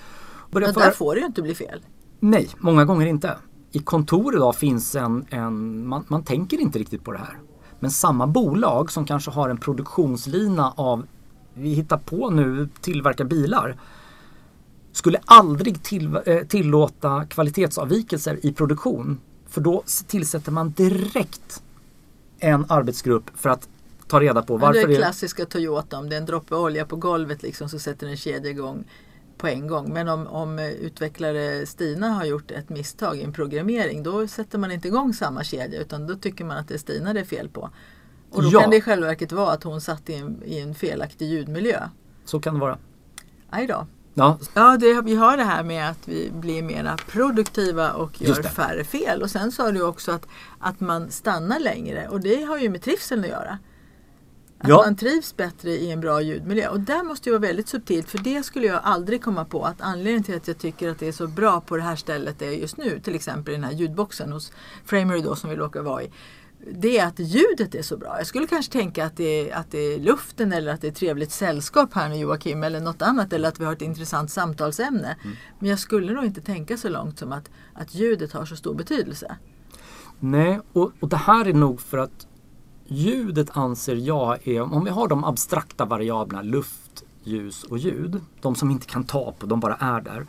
[0.52, 1.82] Börjar Men föra- där får det ju inte bli fel.
[2.20, 3.38] Nej, många gånger inte.
[3.72, 7.40] I kontor idag finns en, en man, man tänker inte riktigt på det här.
[7.80, 11.06] Men samma bolag som kanske har en produktionslina av,
[11.54, 13.78] vi hittar på nu, tillverka bilar.
[14.92, 19.20] Skulle aldrig till, eh, tillåta kvalitetsavvikelser i produktion.
[19.48, 21.64] För då tillsätter man direkt
[22.40, 23.70] en arbetsgrupp för att
[24.08, 25.98] ta reda på varför det är är klassiska Toyota.
[25.98, 28.84] Om det är en droppe olja på golvet liksom, så sätter en kedja igång
[29.38, 29.94] på en gång.
[29.94, 34.72] Men om, om utvecklare Stina har gjort ett misstag i en programmering då sätter man
[34.72, 37.50] inte igång samma kedja utan då tycker man att det är Stina det är fel
[37.50, 37.70] på.
[38.32, 38.60] Och då Ja.
[38.62, 41.90] kan det i själva verket vara att hon satt i en, i en felaktig ljudmiljö.
[42.26, 42.78] Så kan det vara.
[43.50, 43.88] Aj då.
[44.14, 48.44] Ja, Ja, det, vi har det här med att vi blir mera produktiva och gör
[48.44, 49.22] färre fel.
[49.22, 50.28] Och sen sa du också att,
[50.60, 53.58] att man stannar längre och det har ju med trivseln att göra.
[54.60, 54.76] Att Ja.
[54.86, 56.68] man trivs bättre i en bra ljudmiljö.
[56.68, 59.82] Och där måste ju vara väldigt subtilt för det skulle jag aldrig komma på att
[59.82, 62.52] anledningen till att jag tycker att det är så bra på det här stället är
[62.52, 64.52] just nu, till exempel i den här ljudboxen hos
[64.86, 66.12] Framery då som vi råkar vara i.
[66.72, 68.18] Det är att ljudet är så bra.
[68.18, 70.92] Jag skulle kanske tänka att det, är, att det är luften eller att det är
[70.92, 75.16] trevligt sällskap här med Joakim eller något annat eller att vi har ett intressant samtalsämne.
[75.60, 78.74] Men jag skulle nog inte tänka så långt som att, att ljudet har så stor
[78.76, 79.36] betydelse.
[80.20, 82.27] nej, och, och det här är nog för att
[82.88, 88.56] ljudet anser jag är, om vi har de abstrakta variablerna luft, ljus och ljud, de
[88.56, 90.28] som inte kan ta på, de bara är där.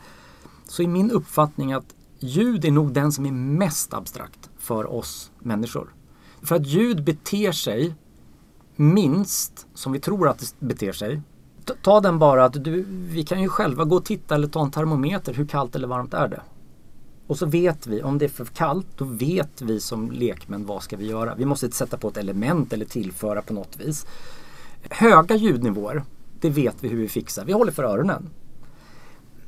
[0.65, 5.31] Så är min uppfattning att ljud är nog den som är mest abstrakt för oss
[5.39, 5.93] människor.
[6.41, 7.95] För att ljud beter sig
[8.75, 11.21] minst som vi tror att det beter sig.
[11.81, 14.71] Ta- den bara att du, vi kan ju själva gå och titta eller ta en
[14.71, 16.41] termometer, hur kallt eller varmt är det?
[17.29, 20.83] Och så vet vi, om det är för kallt, då vet vi som lekmän vad
[20.83, 21.35] ska vi göra.
[21.35, 24.05] Vi måste sätta på ett element eller tillföra på något vis.
[24.89, 26.03] Höga ljudnivåer,
[26.39, 27.45] det vet vi hur vi fixar.
[27.45, 28.29] Vi håller för öronen.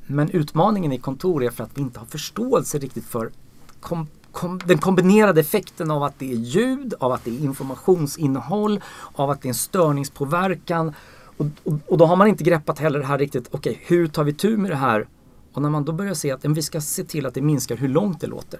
[0.07, 3.31] Men utmaningen i kontor är för att vi inte har förståelse riktigt för
[3.79, 8.81] kom, kom, den kombinerade effekten av att det är ljud, av att det är informationsinnehåll,
[9.13, 10.93] av att det är en störningspåverkan.
[11.37, 14.23] Och, och, och då har man inte greppat heller det här riktigt, okej hur tar
[14.23, 15.07] vi tur med det här?
[15.53, 17.87] Och när man då börjar se att vi ska se till att det minskar hur
[17.87, 18.59] långt det låter.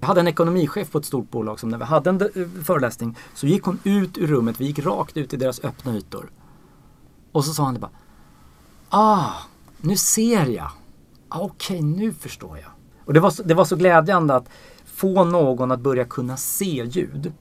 [0.00, 3.16] Jag hade en ekonomichef på ett stort bolag som när vi hade en eh, föreläsning
[3.34, 6.30] så gick hon ut ur rummet, vi gick rakt ut i deras öppna ytor.
[7.32, 7.90] Och så sa han det bara
[8.88, 9.30] Ah,
[9.80, 10.70] nu ser jag.
[11.28, 12.70] Ah, Okej, nu förstår jag.
[13.04, 14.48] Och det var, så, det var så glädjande att
[14.84, 17.32] få någon att börja kunna se ljud.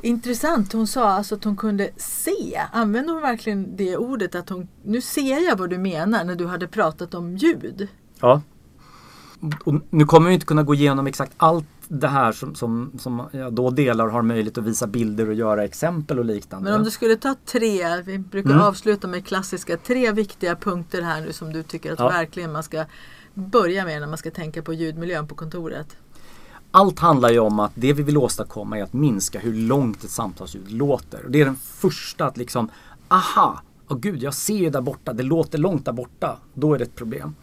[0.00, 2.60] Intressant, hon sa alltså att hon kunde se.
[2.72, 6.46] Använde hon verkligen det ordet att hon, nu ser jag vad du menar när du
[6.46, 7.88] hade pratat om ljud?
[8.24, 8.40] Ja.
[9.64, 13.22] Och nu kommer vi inte kunna gå igenom exakt allt det här som, som, som
[13.32, 16.70] jag då delar och har möjlighet att visa bilder och göra exempel och liknande.
[16.70, 18.62] Men om du skulle ta tre, vi brukar Mm.
[18.62, 22.08] avsluta med klassiska, tre viktiga punkter här nu som du tycker att Ja.
[22.08, 22.84] verkligen man ska
[23.34, 25.96] börja med när man ska tänka på ljudmiljön på kontoret.
[26.70, 30.10] Allt handlar ju om att det vi vill åstadkomma är att minska hur långt ett
[30.10, 31.24] samtalsljud låter.
[31.24, 32.70] Och det är den första att liksom,
[33.08, 36.36] aha, åh gud jag ser ju där borta, det låter långt där borta.
[36.54, 37.34] Då är det ett problem.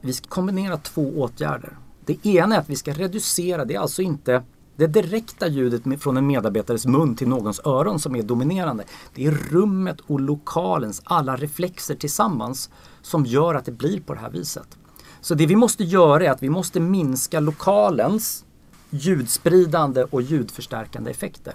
[0.00, 1.78] Vi ska kombinera två åtgärder.
[2.04, 4.42] Det ena är att vi ska reducera, det är alltså inte
[4.76, 8.84] det direkta ljudet från en medarbetares mun till någons öron som är dominerande.
[9.14, 12.70] Det är rummet och lokalens alla reflexer tillsammans
[13.02, 14.78] som gör att det blir på det här viset.
[15.20, 18.44] Så det vi måste göra är att vi måste minska lokalens
[18.90, 21.54] ljudspridande och ljudförstärkande effekter.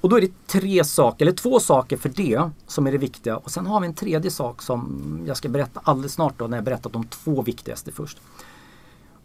[0.00, 3.36] Och då är det tre saker, eller två saker för det som är det viktiga.
[3.36, 6.56] Och sen har vi en tredje sak som jag ska berätta alldeles snart då när
[6.56, 8.18] jag berättat de två viktigaste först.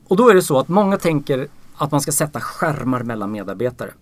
[0.08, 3.94] Och då är det så att många tänker att man ska sätta skärmar mellan medarbetare.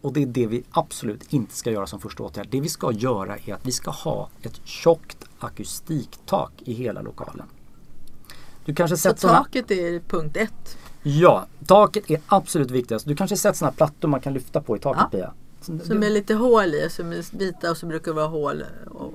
[0.00, 2.48] Och det är det vi absolut inte ska göra som första åtgärd.
[2.50, 7.46] Det vi ska göra är att vi ska ha ett tjockt akustiktak i hela lokalen.
[8.64, 9.32] Du kanske Så sett såna...
[9.44, 10.78] taket är punkt ett.
[11.02, 13.06] Ja, taket är absolut viktigast.
[13.06, 15.18] Du kanske sett sådana plattor man kan lyfta på i taket Ja.
[15.18, 15.32] Pia?
[15.66, 18.62] Så Som är lite hål i, som är vita och så brukar det vara hål.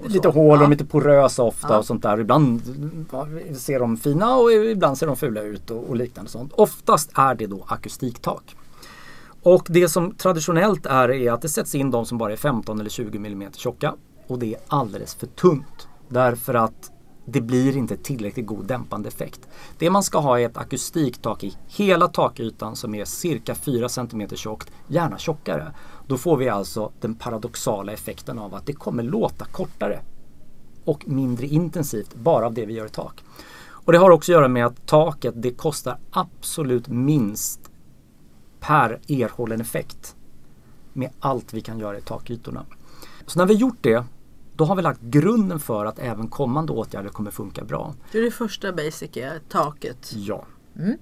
[0.08, 0.32] Lite så.
[0.32, 0.70] hål och Ja.
[0.70, 1.78] lite porösa ofta Ja.
[1.78, 2.20] och sånt där.
[2.20, 2.62] Ibland
[3.58, 6.54] ser de fina och ibland ser de fula ut och, och liknande sånt.
[6.54, 8.56] Oftast är det då akustiktak.
[9.44, 12.80] Och det som traditionellt är är att det sätts in de som bara är 15
[12.80, 13.96] eller 20 mm tjocka.
[14.28, 15.88] Och det är alldeles för tunt.
[16.10, 16.92] Därför att
[17.26, 19.40] det blir inte tillräckligt god dämpande effekt.
[19.78, 24.28] Det man ska ha är ett akustiktak i hela takytan som är cirka 4 cm
[24.36, 25.72] tjockt, gärna tjockare.
[26.10, 30.00] Då får vi alltså den paradoxala effekten av att det kommer låta kortare
[30.86, 33.24] och mindre intensivt bara av det vi gör i tak.
[33.70, 37.72] Och det har också att göra med att taket det kostar absolut minst
[38.60, 40.16] per erhållen effekt
[40.94, 42.66] med allt vi kan göra i takytorna.
[43.26, 44.04] Så när vi gjort det
[44.56, 47.94] då har vi lagt grunden för att även kommande åtgärder kommer funka bra.
[48.12, 49.10] Det är det första basic,
[49.50, 50.14] taket.
[50.16, 50.46] Ja.
[50.76, 50.98] Mm.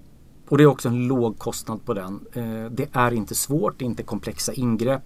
[0.49, 2.19] Och det är också en låg kostnad på den.
[2.33, 5.03] Eh, Det är inte svårt, det är inte komplexa ingrepp.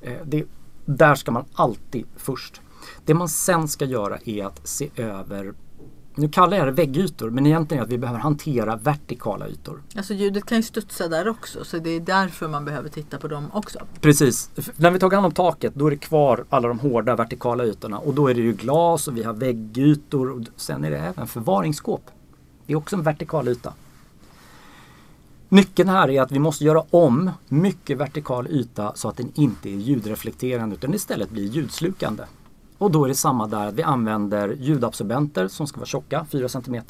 [0.00, 0.44] Eh, Det,
[0.84, 2.60] där ska man alltid först.
[3.04, 5.54] Det man sen ska göra är att se över
[6.18, 9.82] nu kallar jag det väggytor men egentligen är att vi behöver hantera vertikala ytor.
[9.96, 13.28] Alltså ljudet kan ju studsa där också så det är därför man behöver titta på
[13.28, 13.78] dem också.
[14.00, 14.50] Precis.
[14.76, 17.98] När vi tagit hand om taket då är det kvar alla de hårda vertikala ytorna
[17.98, 21.26] och då är det ju glas och vi har väggytor och sen är det även
[21.26, 22.02] förvaringsskåp.
[22.66, 23.72] Det är också en vertikal yta.
[25.48, 29.70] Nyckeln här är att vi måste göra om mycket vertikal yta så att den inte
[29.70, 32.24] är ljudreflekterande utan istället blir ljudslukande.
[32.78, 36.48] Och då är det samma där, att vi använder ljudabsorbenter som ska vara tjocka, 4
[36.48, 36.82] cm.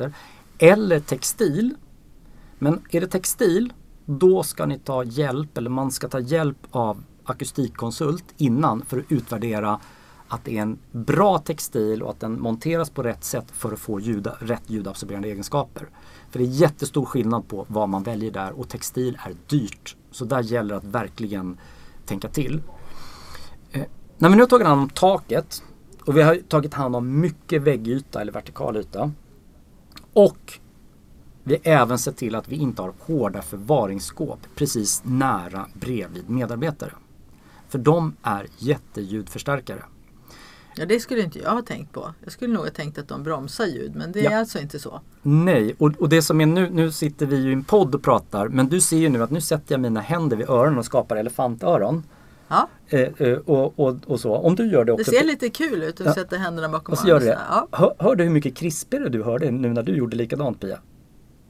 [0.58, 1.74] Eller textil.
[2.58, 3.72] Men är det textil,
[4.04, 9.12] då ska ni ta hjälp, eller man ska ta hjälp av akustikkonsult innan för att
[9.12, 9.80] utvärdera
[10.28, 13.78] att det är en bra textil och att den monteras på rätt sätt för att
[13.78, 15.88] få ljuda, rätt ljudabsorberande egenskaper.
[16.30, 19.96] För det är jättestor skillnad på vad man väljer där och textil är dyrt.
[20.10, 21.58] Så där gäller det att verkligen
[22.06, 22.62] tänka till.
[23.72, 23.82] Eh,
[24.18, 25.62] när vi nu har tagit hand om taket
[26.04, 29.10] och vi har tagit hand om mycket väggyta eller vertikal yta.
[30.12, 30.58] Och
[31.44, 36.92] vi har även sett till att vi inte har hårda förvaringsskåp precis nära bredvid medarbetare.
[37.68, 39.82] För de är jätteljudförstärkare.
[40.78, 42.14] Ja det skulle inte jag ha tänkt på.
[42.24, 44.38] Jag skulle nog ha tänkt att de bromsar ljud men det är Ja.
[44.38, 45.00] alltså inte så.
[45.22, 48.02] Nej, och, och det som är nu, nu sitter vi ju i en podd och
[48.02, 50.84] pratar men du ser ju nu att nu sätter jag mina händer vid öronen och
[50.84, 52.02] skapar elefantöron.
[52.48, 54.34] Ja, Eh, eh, och, och, och så.
[54.36, 55.10] Om du gör det det också.
[55.10, 56.14] ser lite kul ut att Ja.
[56.14, 57.38] sätta händerna bakom och så gör du öronen.
[57.50, 57.56] det.
[57.72, 57.78] Ja.
[57.78, 60.78] Hör, hör du hur mycket krispigare du hörde nu när du gjorde likadant Pia?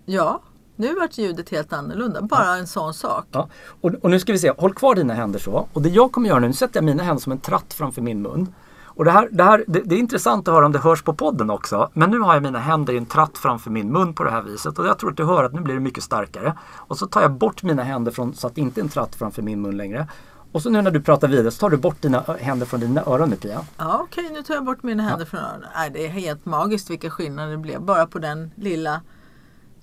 [0.07, 0.43] ja,
[0.77, 2.23] nu vart ljudet helt annorlunda.
[2.23, 3.25] Bara en sån sak.
[3.33, 3.49] Ja.
[3.81, 5.69] Och, och nu ska vi se, håll kvar dina händer så.
[5.73, 8.03] Och det jag kommer göra nu, nu sätter jag mina händer som en tratt framför
[8.03, 8.55] min mun.
[8.97, 11.15] Och det, här, det, här, det, det är intressant att höra om det hörs på
[11.15, 11.91] podden också.
[11.93, 14.43] Men nu har jag mina händer i en tratt framför min mun på det här
[14.43, 14.79] viset.
[14.79, 16.55] Och jag tror att du hör att nu blir det mycket starkare.
[16.75, 19.15] Och så tar jag bort mina händer från, så att det inte är en tratt
[19.15, 20.09] framför min mun längre.
[20.53, 23.03] Och så nu när du pratar vidare så tar du bort dina händer från dina
[23.07, 23.61] öron nu Pia.
[23.77, 25.69] Ja, okej, nu tar jag bort mina händer från öronen.
[25.77, 29.01] Nej, det är helt magiskt vilka skillnader det blev bara på den lilla,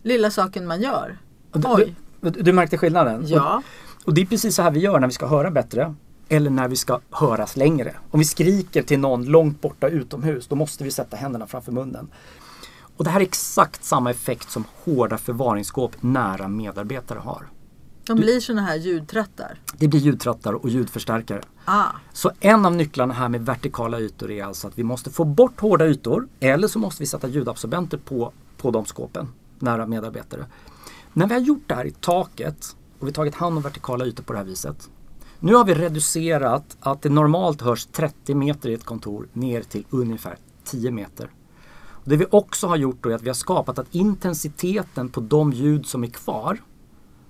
[0.01, 1.17] lilla saken man gör.
[1.53, 1.95] Du, Oj.
[2.21, 3.23] du, du märkte skillnaden?
[3.27, 3.61] Ja,
[4.01, 5.95] Och, och det är precis så här vi gör när vi ska höra bättre.
[6.33, 7.95] Eller när vi ska höras längre.
[8.11, 12.07] Om vi skriker till någon långt borta utomhus, då måste vi sätta händerna framför munnen.
[12.97, 17.47] Och det här är exakt samma effekt som hårda förvaringsskåp nära medarbetare har.
[18.07, 19.59] de blir såna här ljudtrattar.
[19.77, 21.41] Det blir ljudtrattar och ljudförstärkare.
[21.65, 25.23] Ah, Så en av nycklarna här med vertikala ytor är alltså att vi måste få
[25.25, 29.27] bort hårda ytor eller så måste vi sätta ljudabsorbenter på, på de skåpen
[29.59, 30.45] nära medarbetare.
[31.13, 34.23] När vi har gjort det här i taket och vi tagit hand om vertikala ytor
[34.23, 34.89] på det här viset.
[35.43, 39.85] Nu har vi reducerat att det normalt hörs 30 meter i ett kontor ner till
[39.89, 41.29] ungefär 10 meter.
[42.03, 45.85] Det vi också har gjort är att vi har skapat att intensiteten på de ljud
[45.85, 46.61] som är kvar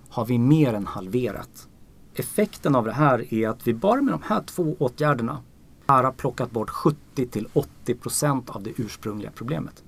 [0.09, 1.68] har vi mer än halverat.
[2.16, 5.41] Effekten av det här är att vi bara med de här två åtgärderna
[5.86, 9.84] har plockat bort 70 till 80 procent av det ursprungliga problemet.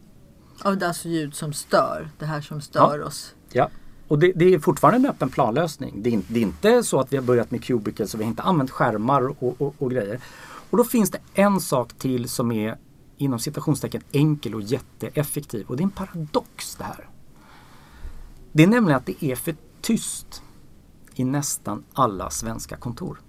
[0.63, 2.09] och det alltså ljud som stör.
[2.19, 3.35] Det här som stör oss.
[3.51, 3.69] Ja.
[4.07, 6.01] Och det, det är fortfarande en öppen planlösning.
[6.03, 8.23] Det är, inte- det är inte så att vi har börjat med Cubicle så vi
[8.23, 10.19] har inte använt skärmar och, och, och grejer.
[10.69, 12.77] Och då finns det en sak till som är
[13.17, 15.67] inom citationstecken enkel och jätteeffektiv.
[15.67, 17.09] Och det är en paradox det här.
[18.51, 20.43] Det är nämligen att det är för tyst
[21.15, 23.21] i nästan alla svenska kontor.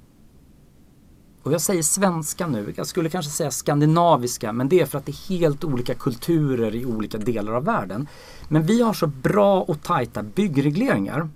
[1.47, 5.07] Och jag säger svenska nu, jag skulle kanske säga skandinaviska, men det är för att
[5.07, 8.09] det är helt olika kulturer i olika delar av världen.
[8.49, 11.29] Men vi har så bra och tajta byggregleringar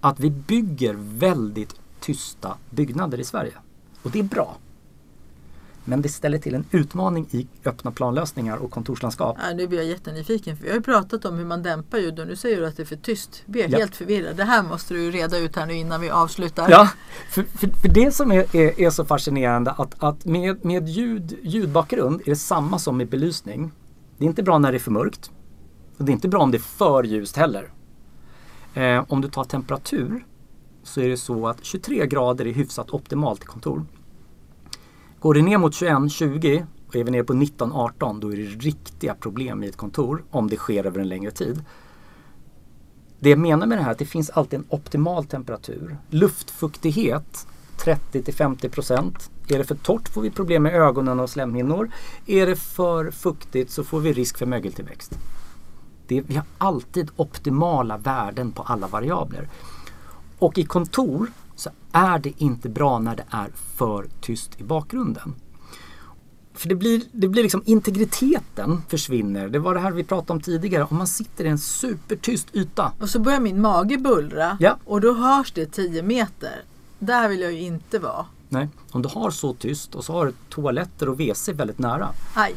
[0.00, 3.52] att vi bygger väldigt tysta byggnader i Sverige.
[4.02, 4.56] Och det är bra.
[5.88, 9.36] Men det ställer till en utmaning i öppna planlösningar och kontorslandskap.
[9.48, 12.20] Ja, nu blir jag jättenyfiken för vi har ju pratat om hur man dämpar ljud
[12.20, 13.42] och nu säger du att det är för tyst.
[13.44, 13.78] Jag blir Ja.
[13.78, 14.36] helt förvirrad.
[14.36, 16.70] Det här måste du reda ut här nu innan vi avslutar.
[16.70, 16.90] Ja,
[17.30, 21.38] för, för, för det som är, är, är så fascinerande att, att med, med ljud,
[21.42, 23.72] ljudbakgrund är det samma som med belysning.
[24.18, 25.30] Det är inte bra när det är för mörkt.
[25.98, 27.70] Och det är inte bra om det är för ljust heller.
[28.74, 30.24] Eh, om du tar temperatur
[30.82, 33.84] så är det så att 23 grader är hyfsat optimalt i kontor.
[35.26, 39.14] Går det ner mot 21-20 och är vi nere på 19-18 då är det riktiga
[39.14, 41.64] problem i ett kontor om det sker över en längre tid.
[43.20, 45.96] Det jag menar med det här är att det finns alltid en optimal temperatur.
[46.10, 47.46] Luftfuktighet
[47.76, 49.30] 30 till 50 procent.
[49.48, 51.90] Är det för torrt får vi problem med ögonen och slemhinnor.
[52.26, 55.18] Är det för fuktigt så får vi risk för mögeltillväxt.
[56.06, 59.48] Det, vi har alltid optimala värden på alla variabler.
[60.38, 65.34] Och i kontor så är det inte bra när det är för tyst i bakgrunden.
[66.54, 69.48] För det blir, det blir liksom integriteten försvinner.
[69.48, 70.84] Det var det här vi pratade om tidigare.
[70.90, 72.92] Om man sitter i en supertyst yta.
[73.00, 74.76] Och så börjar min mage bullra Ja.
[74.84, 76.62] och då hörs det 10 meter.
[76.98, 78.26] Där vill jag ju inte vara.
[78.48, 82.08] Nej, om du har så tyst och så har du toaletter och WC väldigt nära.
[82.34, 82.54] Aj.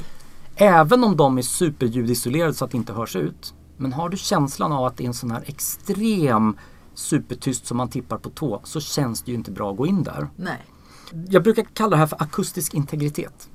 [0.55, 3.53] Även om de är superljudisolerade så att det inte hörs ut.
[3.77, 6.55] Men har du känslan av att det är en sån här extrem
[6.99, 10.03] supertyst som man tippar på tå så känns det ju inte bra att gå in
[10.03, 10.27] där.
[10.35, 10.65] Nej.
[11.29, 13.49] Jag brukar kalla det här för akustisk integritet.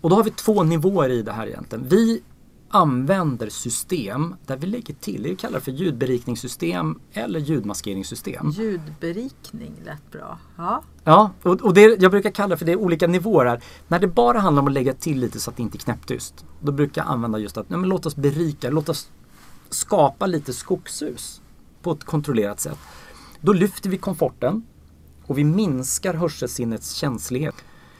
[0.00, 1.88] Och då har vi två nivåer i det här egentligen.
[1.88, 2.22] Vi
[2.70, 8.50] använder system där vi lägger till, det vi kallar för ljudberikningssystem eller ljudmaskeringssystem.
[8.50, 10.38] Ljudberikning lät bra.
[10.56, 10.82] Ja.
[11.04, 13.62] Ja, och, och det, jag brukar kalla för det olika nivåer här.
[13.88, 16.44] När det bara handlar om att lägga till lite så att det inte är knäpptyst.
[16.60, 19.10] Då brukar jag använda just att, nej, låt oss berika, låt oss
[19.70, 21.40] skapa lite skogshus
[21.82, 22.78] på ett kontrollerat sätt.
[23.40, 24.66] Då lyfter vi komforten
[25.26, 27.54] och vi minskar hörselsinnets känslighet.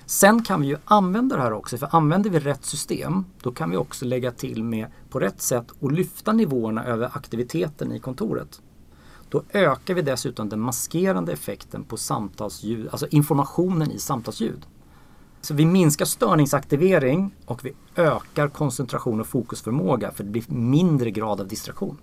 [0.06, 3.70] Sen kan vi ju använda det här också, för använder vi rätt system då kan
[3.70, 8.60] vi också lägga till med på rätt sätt och lyfta nivåerna över aktiviteten i kontoret.
[9.28, 14.66] Då ökar vi dessutom den maskerande effekten på samtalsljud, alltså informationen i samtalsljud.
[15.40, 21.40] Så vi minskar störningsaktivering och vi ökar koncentration och fokusförmåga för det blir mindre grad
[21.40, 21.96] av distraktion.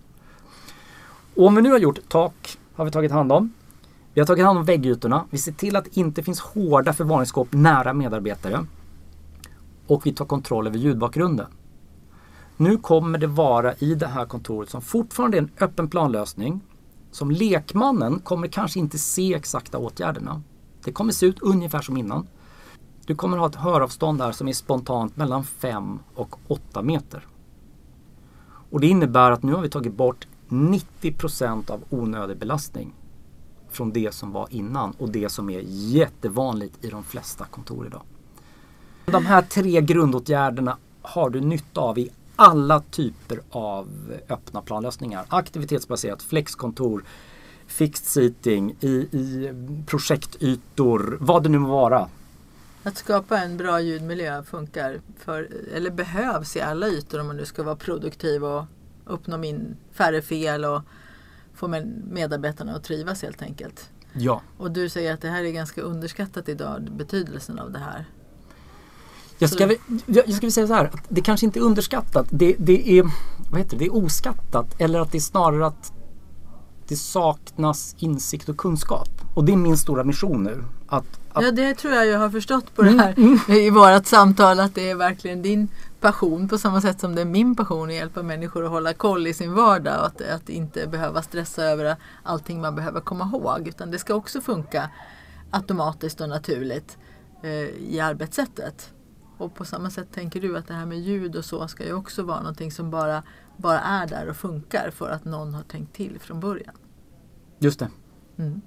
[1.36, 3.54] Och om vi nu har gjort tak, har vi tagit hand om.
[4.14, 5.26] Vi har tagit hand om väggytorna.
[5.30, 8.66] Vi ser till att det inte finns hårda förvaringsskåp nära medarbetare.
[9.88, 11.48] Och vi tar kontroll över ljudbakgrunden.
[12.58, 16.62] Nu kommer det vara i det här kontoret som fortfarande är en öppen planlösning.
[17.12, 20.42] Som lekmannen kommer kanske inte se exakta åtgärderna.
[20.84, 22.28] Det kommer se ut ungefär som innan.
[23.06, 27.28] Du kommer ha ett höravstånd där som är spontant mellan 5 och 8 meter.
[28.70, 32.94] Och det innebär att nu har vi tagit bort 90% av onödig belastning
[33.70, 38.02] från det som var innan och det som är jättevanligt i de flesta kontor idag.
[39.06, 43.88] De här tre grundåtgärderna har du nytta av i alla typer av
[44.30, 45.26] öppna planlösningar.
[45.30, 47.04] Aktivitetsbaserat, flexkontor,
[47.68, 49.54] fixed seating, i, i
[49.86, 52.10] projektytor, vad det nu må vara.
[52.84, 57.46] Att skapa en bra ljudmiljö funkar för, eller behövs i alla ytor om man nu
[57.46, 58.64] ska vara produktiv och
[59.06, 60.82] uppnå min färre fel och
[61.54, 61.68] få
[62.12, 63.90] medarbetarna att trivas helt enkelt.
[64.14, 64.42] Ja.
[64.58, 68.06] Och du säger att det här är ganska underskattat idag, betydelsen av det här.
[69.38, 72.28] Jag ska, väl, jag ska väl säga så här, att det kanske inte är underskattat.
[72.32, 73.04] Det, det, är,
[73.52, 74.82] vad heter det, det är oskattat.
[74.82, 75.94] Eller att det är snarare att
[76.88, 79.10] det saknas insikt och kunskap.
[79.36, 80.64] Och det är min stora mission nu.
[80.88, 81.44] Att, att...
[81.44, 83.40] Ja, det tror jag jag har förstått på det här mm.
[83.48, 84.60] i vårat samtal.
[84.60, 85.68] Att det är verkligen din
[86.06, 89.28] passion på samma sätt som det är min passion att hjälpa människor att hålla koll
[89.28, 90.00] i sin vardag.
[90.00, 93.68] Och att, att inte behöva stressa över allting man behöver komma ihåg.
[93.68, 94.90] Utan det ska också funka
[95.52, 96.98] automatiskt och naturligt
[97.44, 98.94] eh, i arbetssättet.
[99.38, 101.94] Och på samma sätt tänker du att det här med ljud och så ska ju
[101.94, 103.24] också vara någonting som bara,
[103.58, 106.76] bara är där och funkar för att någon har tänkt till från början.
[107.60, 107.90] Just det.
[108.38, 108.62] Mm.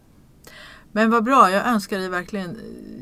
[0.93, 2.59] Men vad bra, jag önskar dig verkligen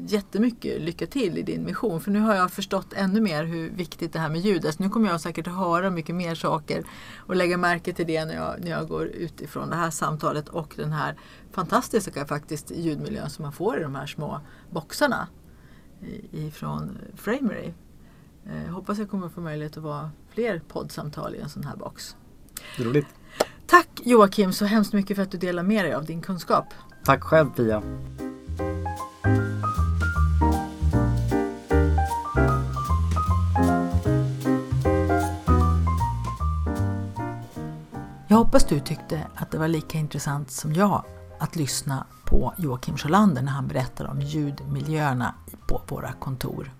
[0.08, 2.00] jättemycket lycka till i din mission.
[2.00, 4.70] För nu har jag förstått ännu mer hur viktigt det här med ljud är.
[4.70, 6.84] Så nu kommer jag säkert att höra mycket mer saker
[7.16, 10.74] och lägga märke till det när jag, när jag går utifrån det här samtalet och
[10.76, 11.16] den här
[11.52, 15.28] fantastiska faktiskt ljudmiljön som man får i de här små boxarna
[16.32, 17.72] ifrån Framery.
[18.44, 21.76] Jag eh, hoppas jag kommer få möjlighet att vara fler poddsamtal i en sån här
[21.76, 22.16] box.
[22.78, 23.06] Roligt.
[23.66, 26.64] Tack Joakim så hemskt mycket för att du delar med dig av din kunskap.
[27.06, 27.82] Tack själv Pia.
[38.28, 41.04] Jag hoppas du tyckte att det var lika intressant som jag
[41.38, 45.34] att lyssna på Joakim Sjölander när han berättar om ljudmiljöerna
[45.68, 46.72] på våra kontor.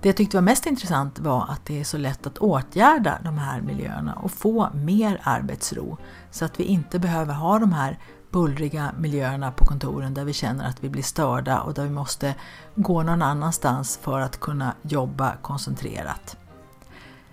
[0.00, 3.38] Det jag tyckte var mest intressant var att det är så lätt att åtgärda de
[3.38, 5.98] här miljöerna och få mer arbetsro
[6.30, 7.98] så att vi inte behöver ha de här
[8.34, 12.34] bullriga miljöerna på kontoren där vi känner att vi blir störda och där vi måste
[12.74, 16.36] gå någon annanstans för att kunna jobba koncentrerat.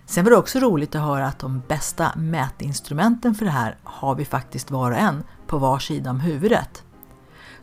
[0.06, 4.16] Sen var det också roligt att höra att de bästa mätinstrumenten för det här har
[4.16, 6.84] vi faktiskt var och en på var sida om huvudet.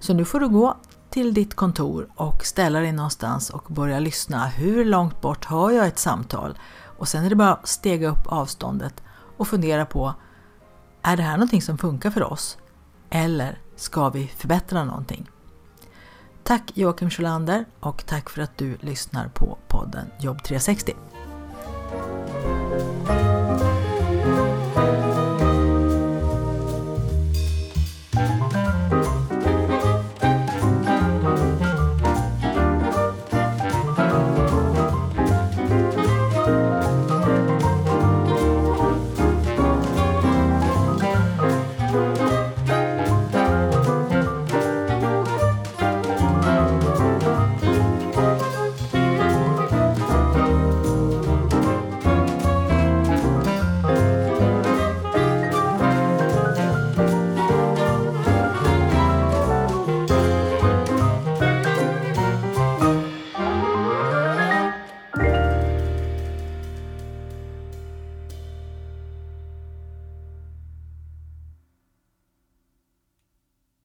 [0.00, 0.76] Så nu får du gå
[1.10, 4.46] till ditt kontor och ställa dig någonstans och börja lyssna.
[4.46, 6.58] Hur långt bort hör jag ett samtal?
[6.98, 9.02] Och sen är det bara att stega upp avståndet
[9.36, 10.14] och fundera på
[11.02, 12.58] är det här någonting som funkar för oss?
[13.10, 15.30] Eller ska vi förbättra någonting?
[16.42, 20.94] Tack Joakim Sjölander och tack för att du lyssnar på podden Jobb 360.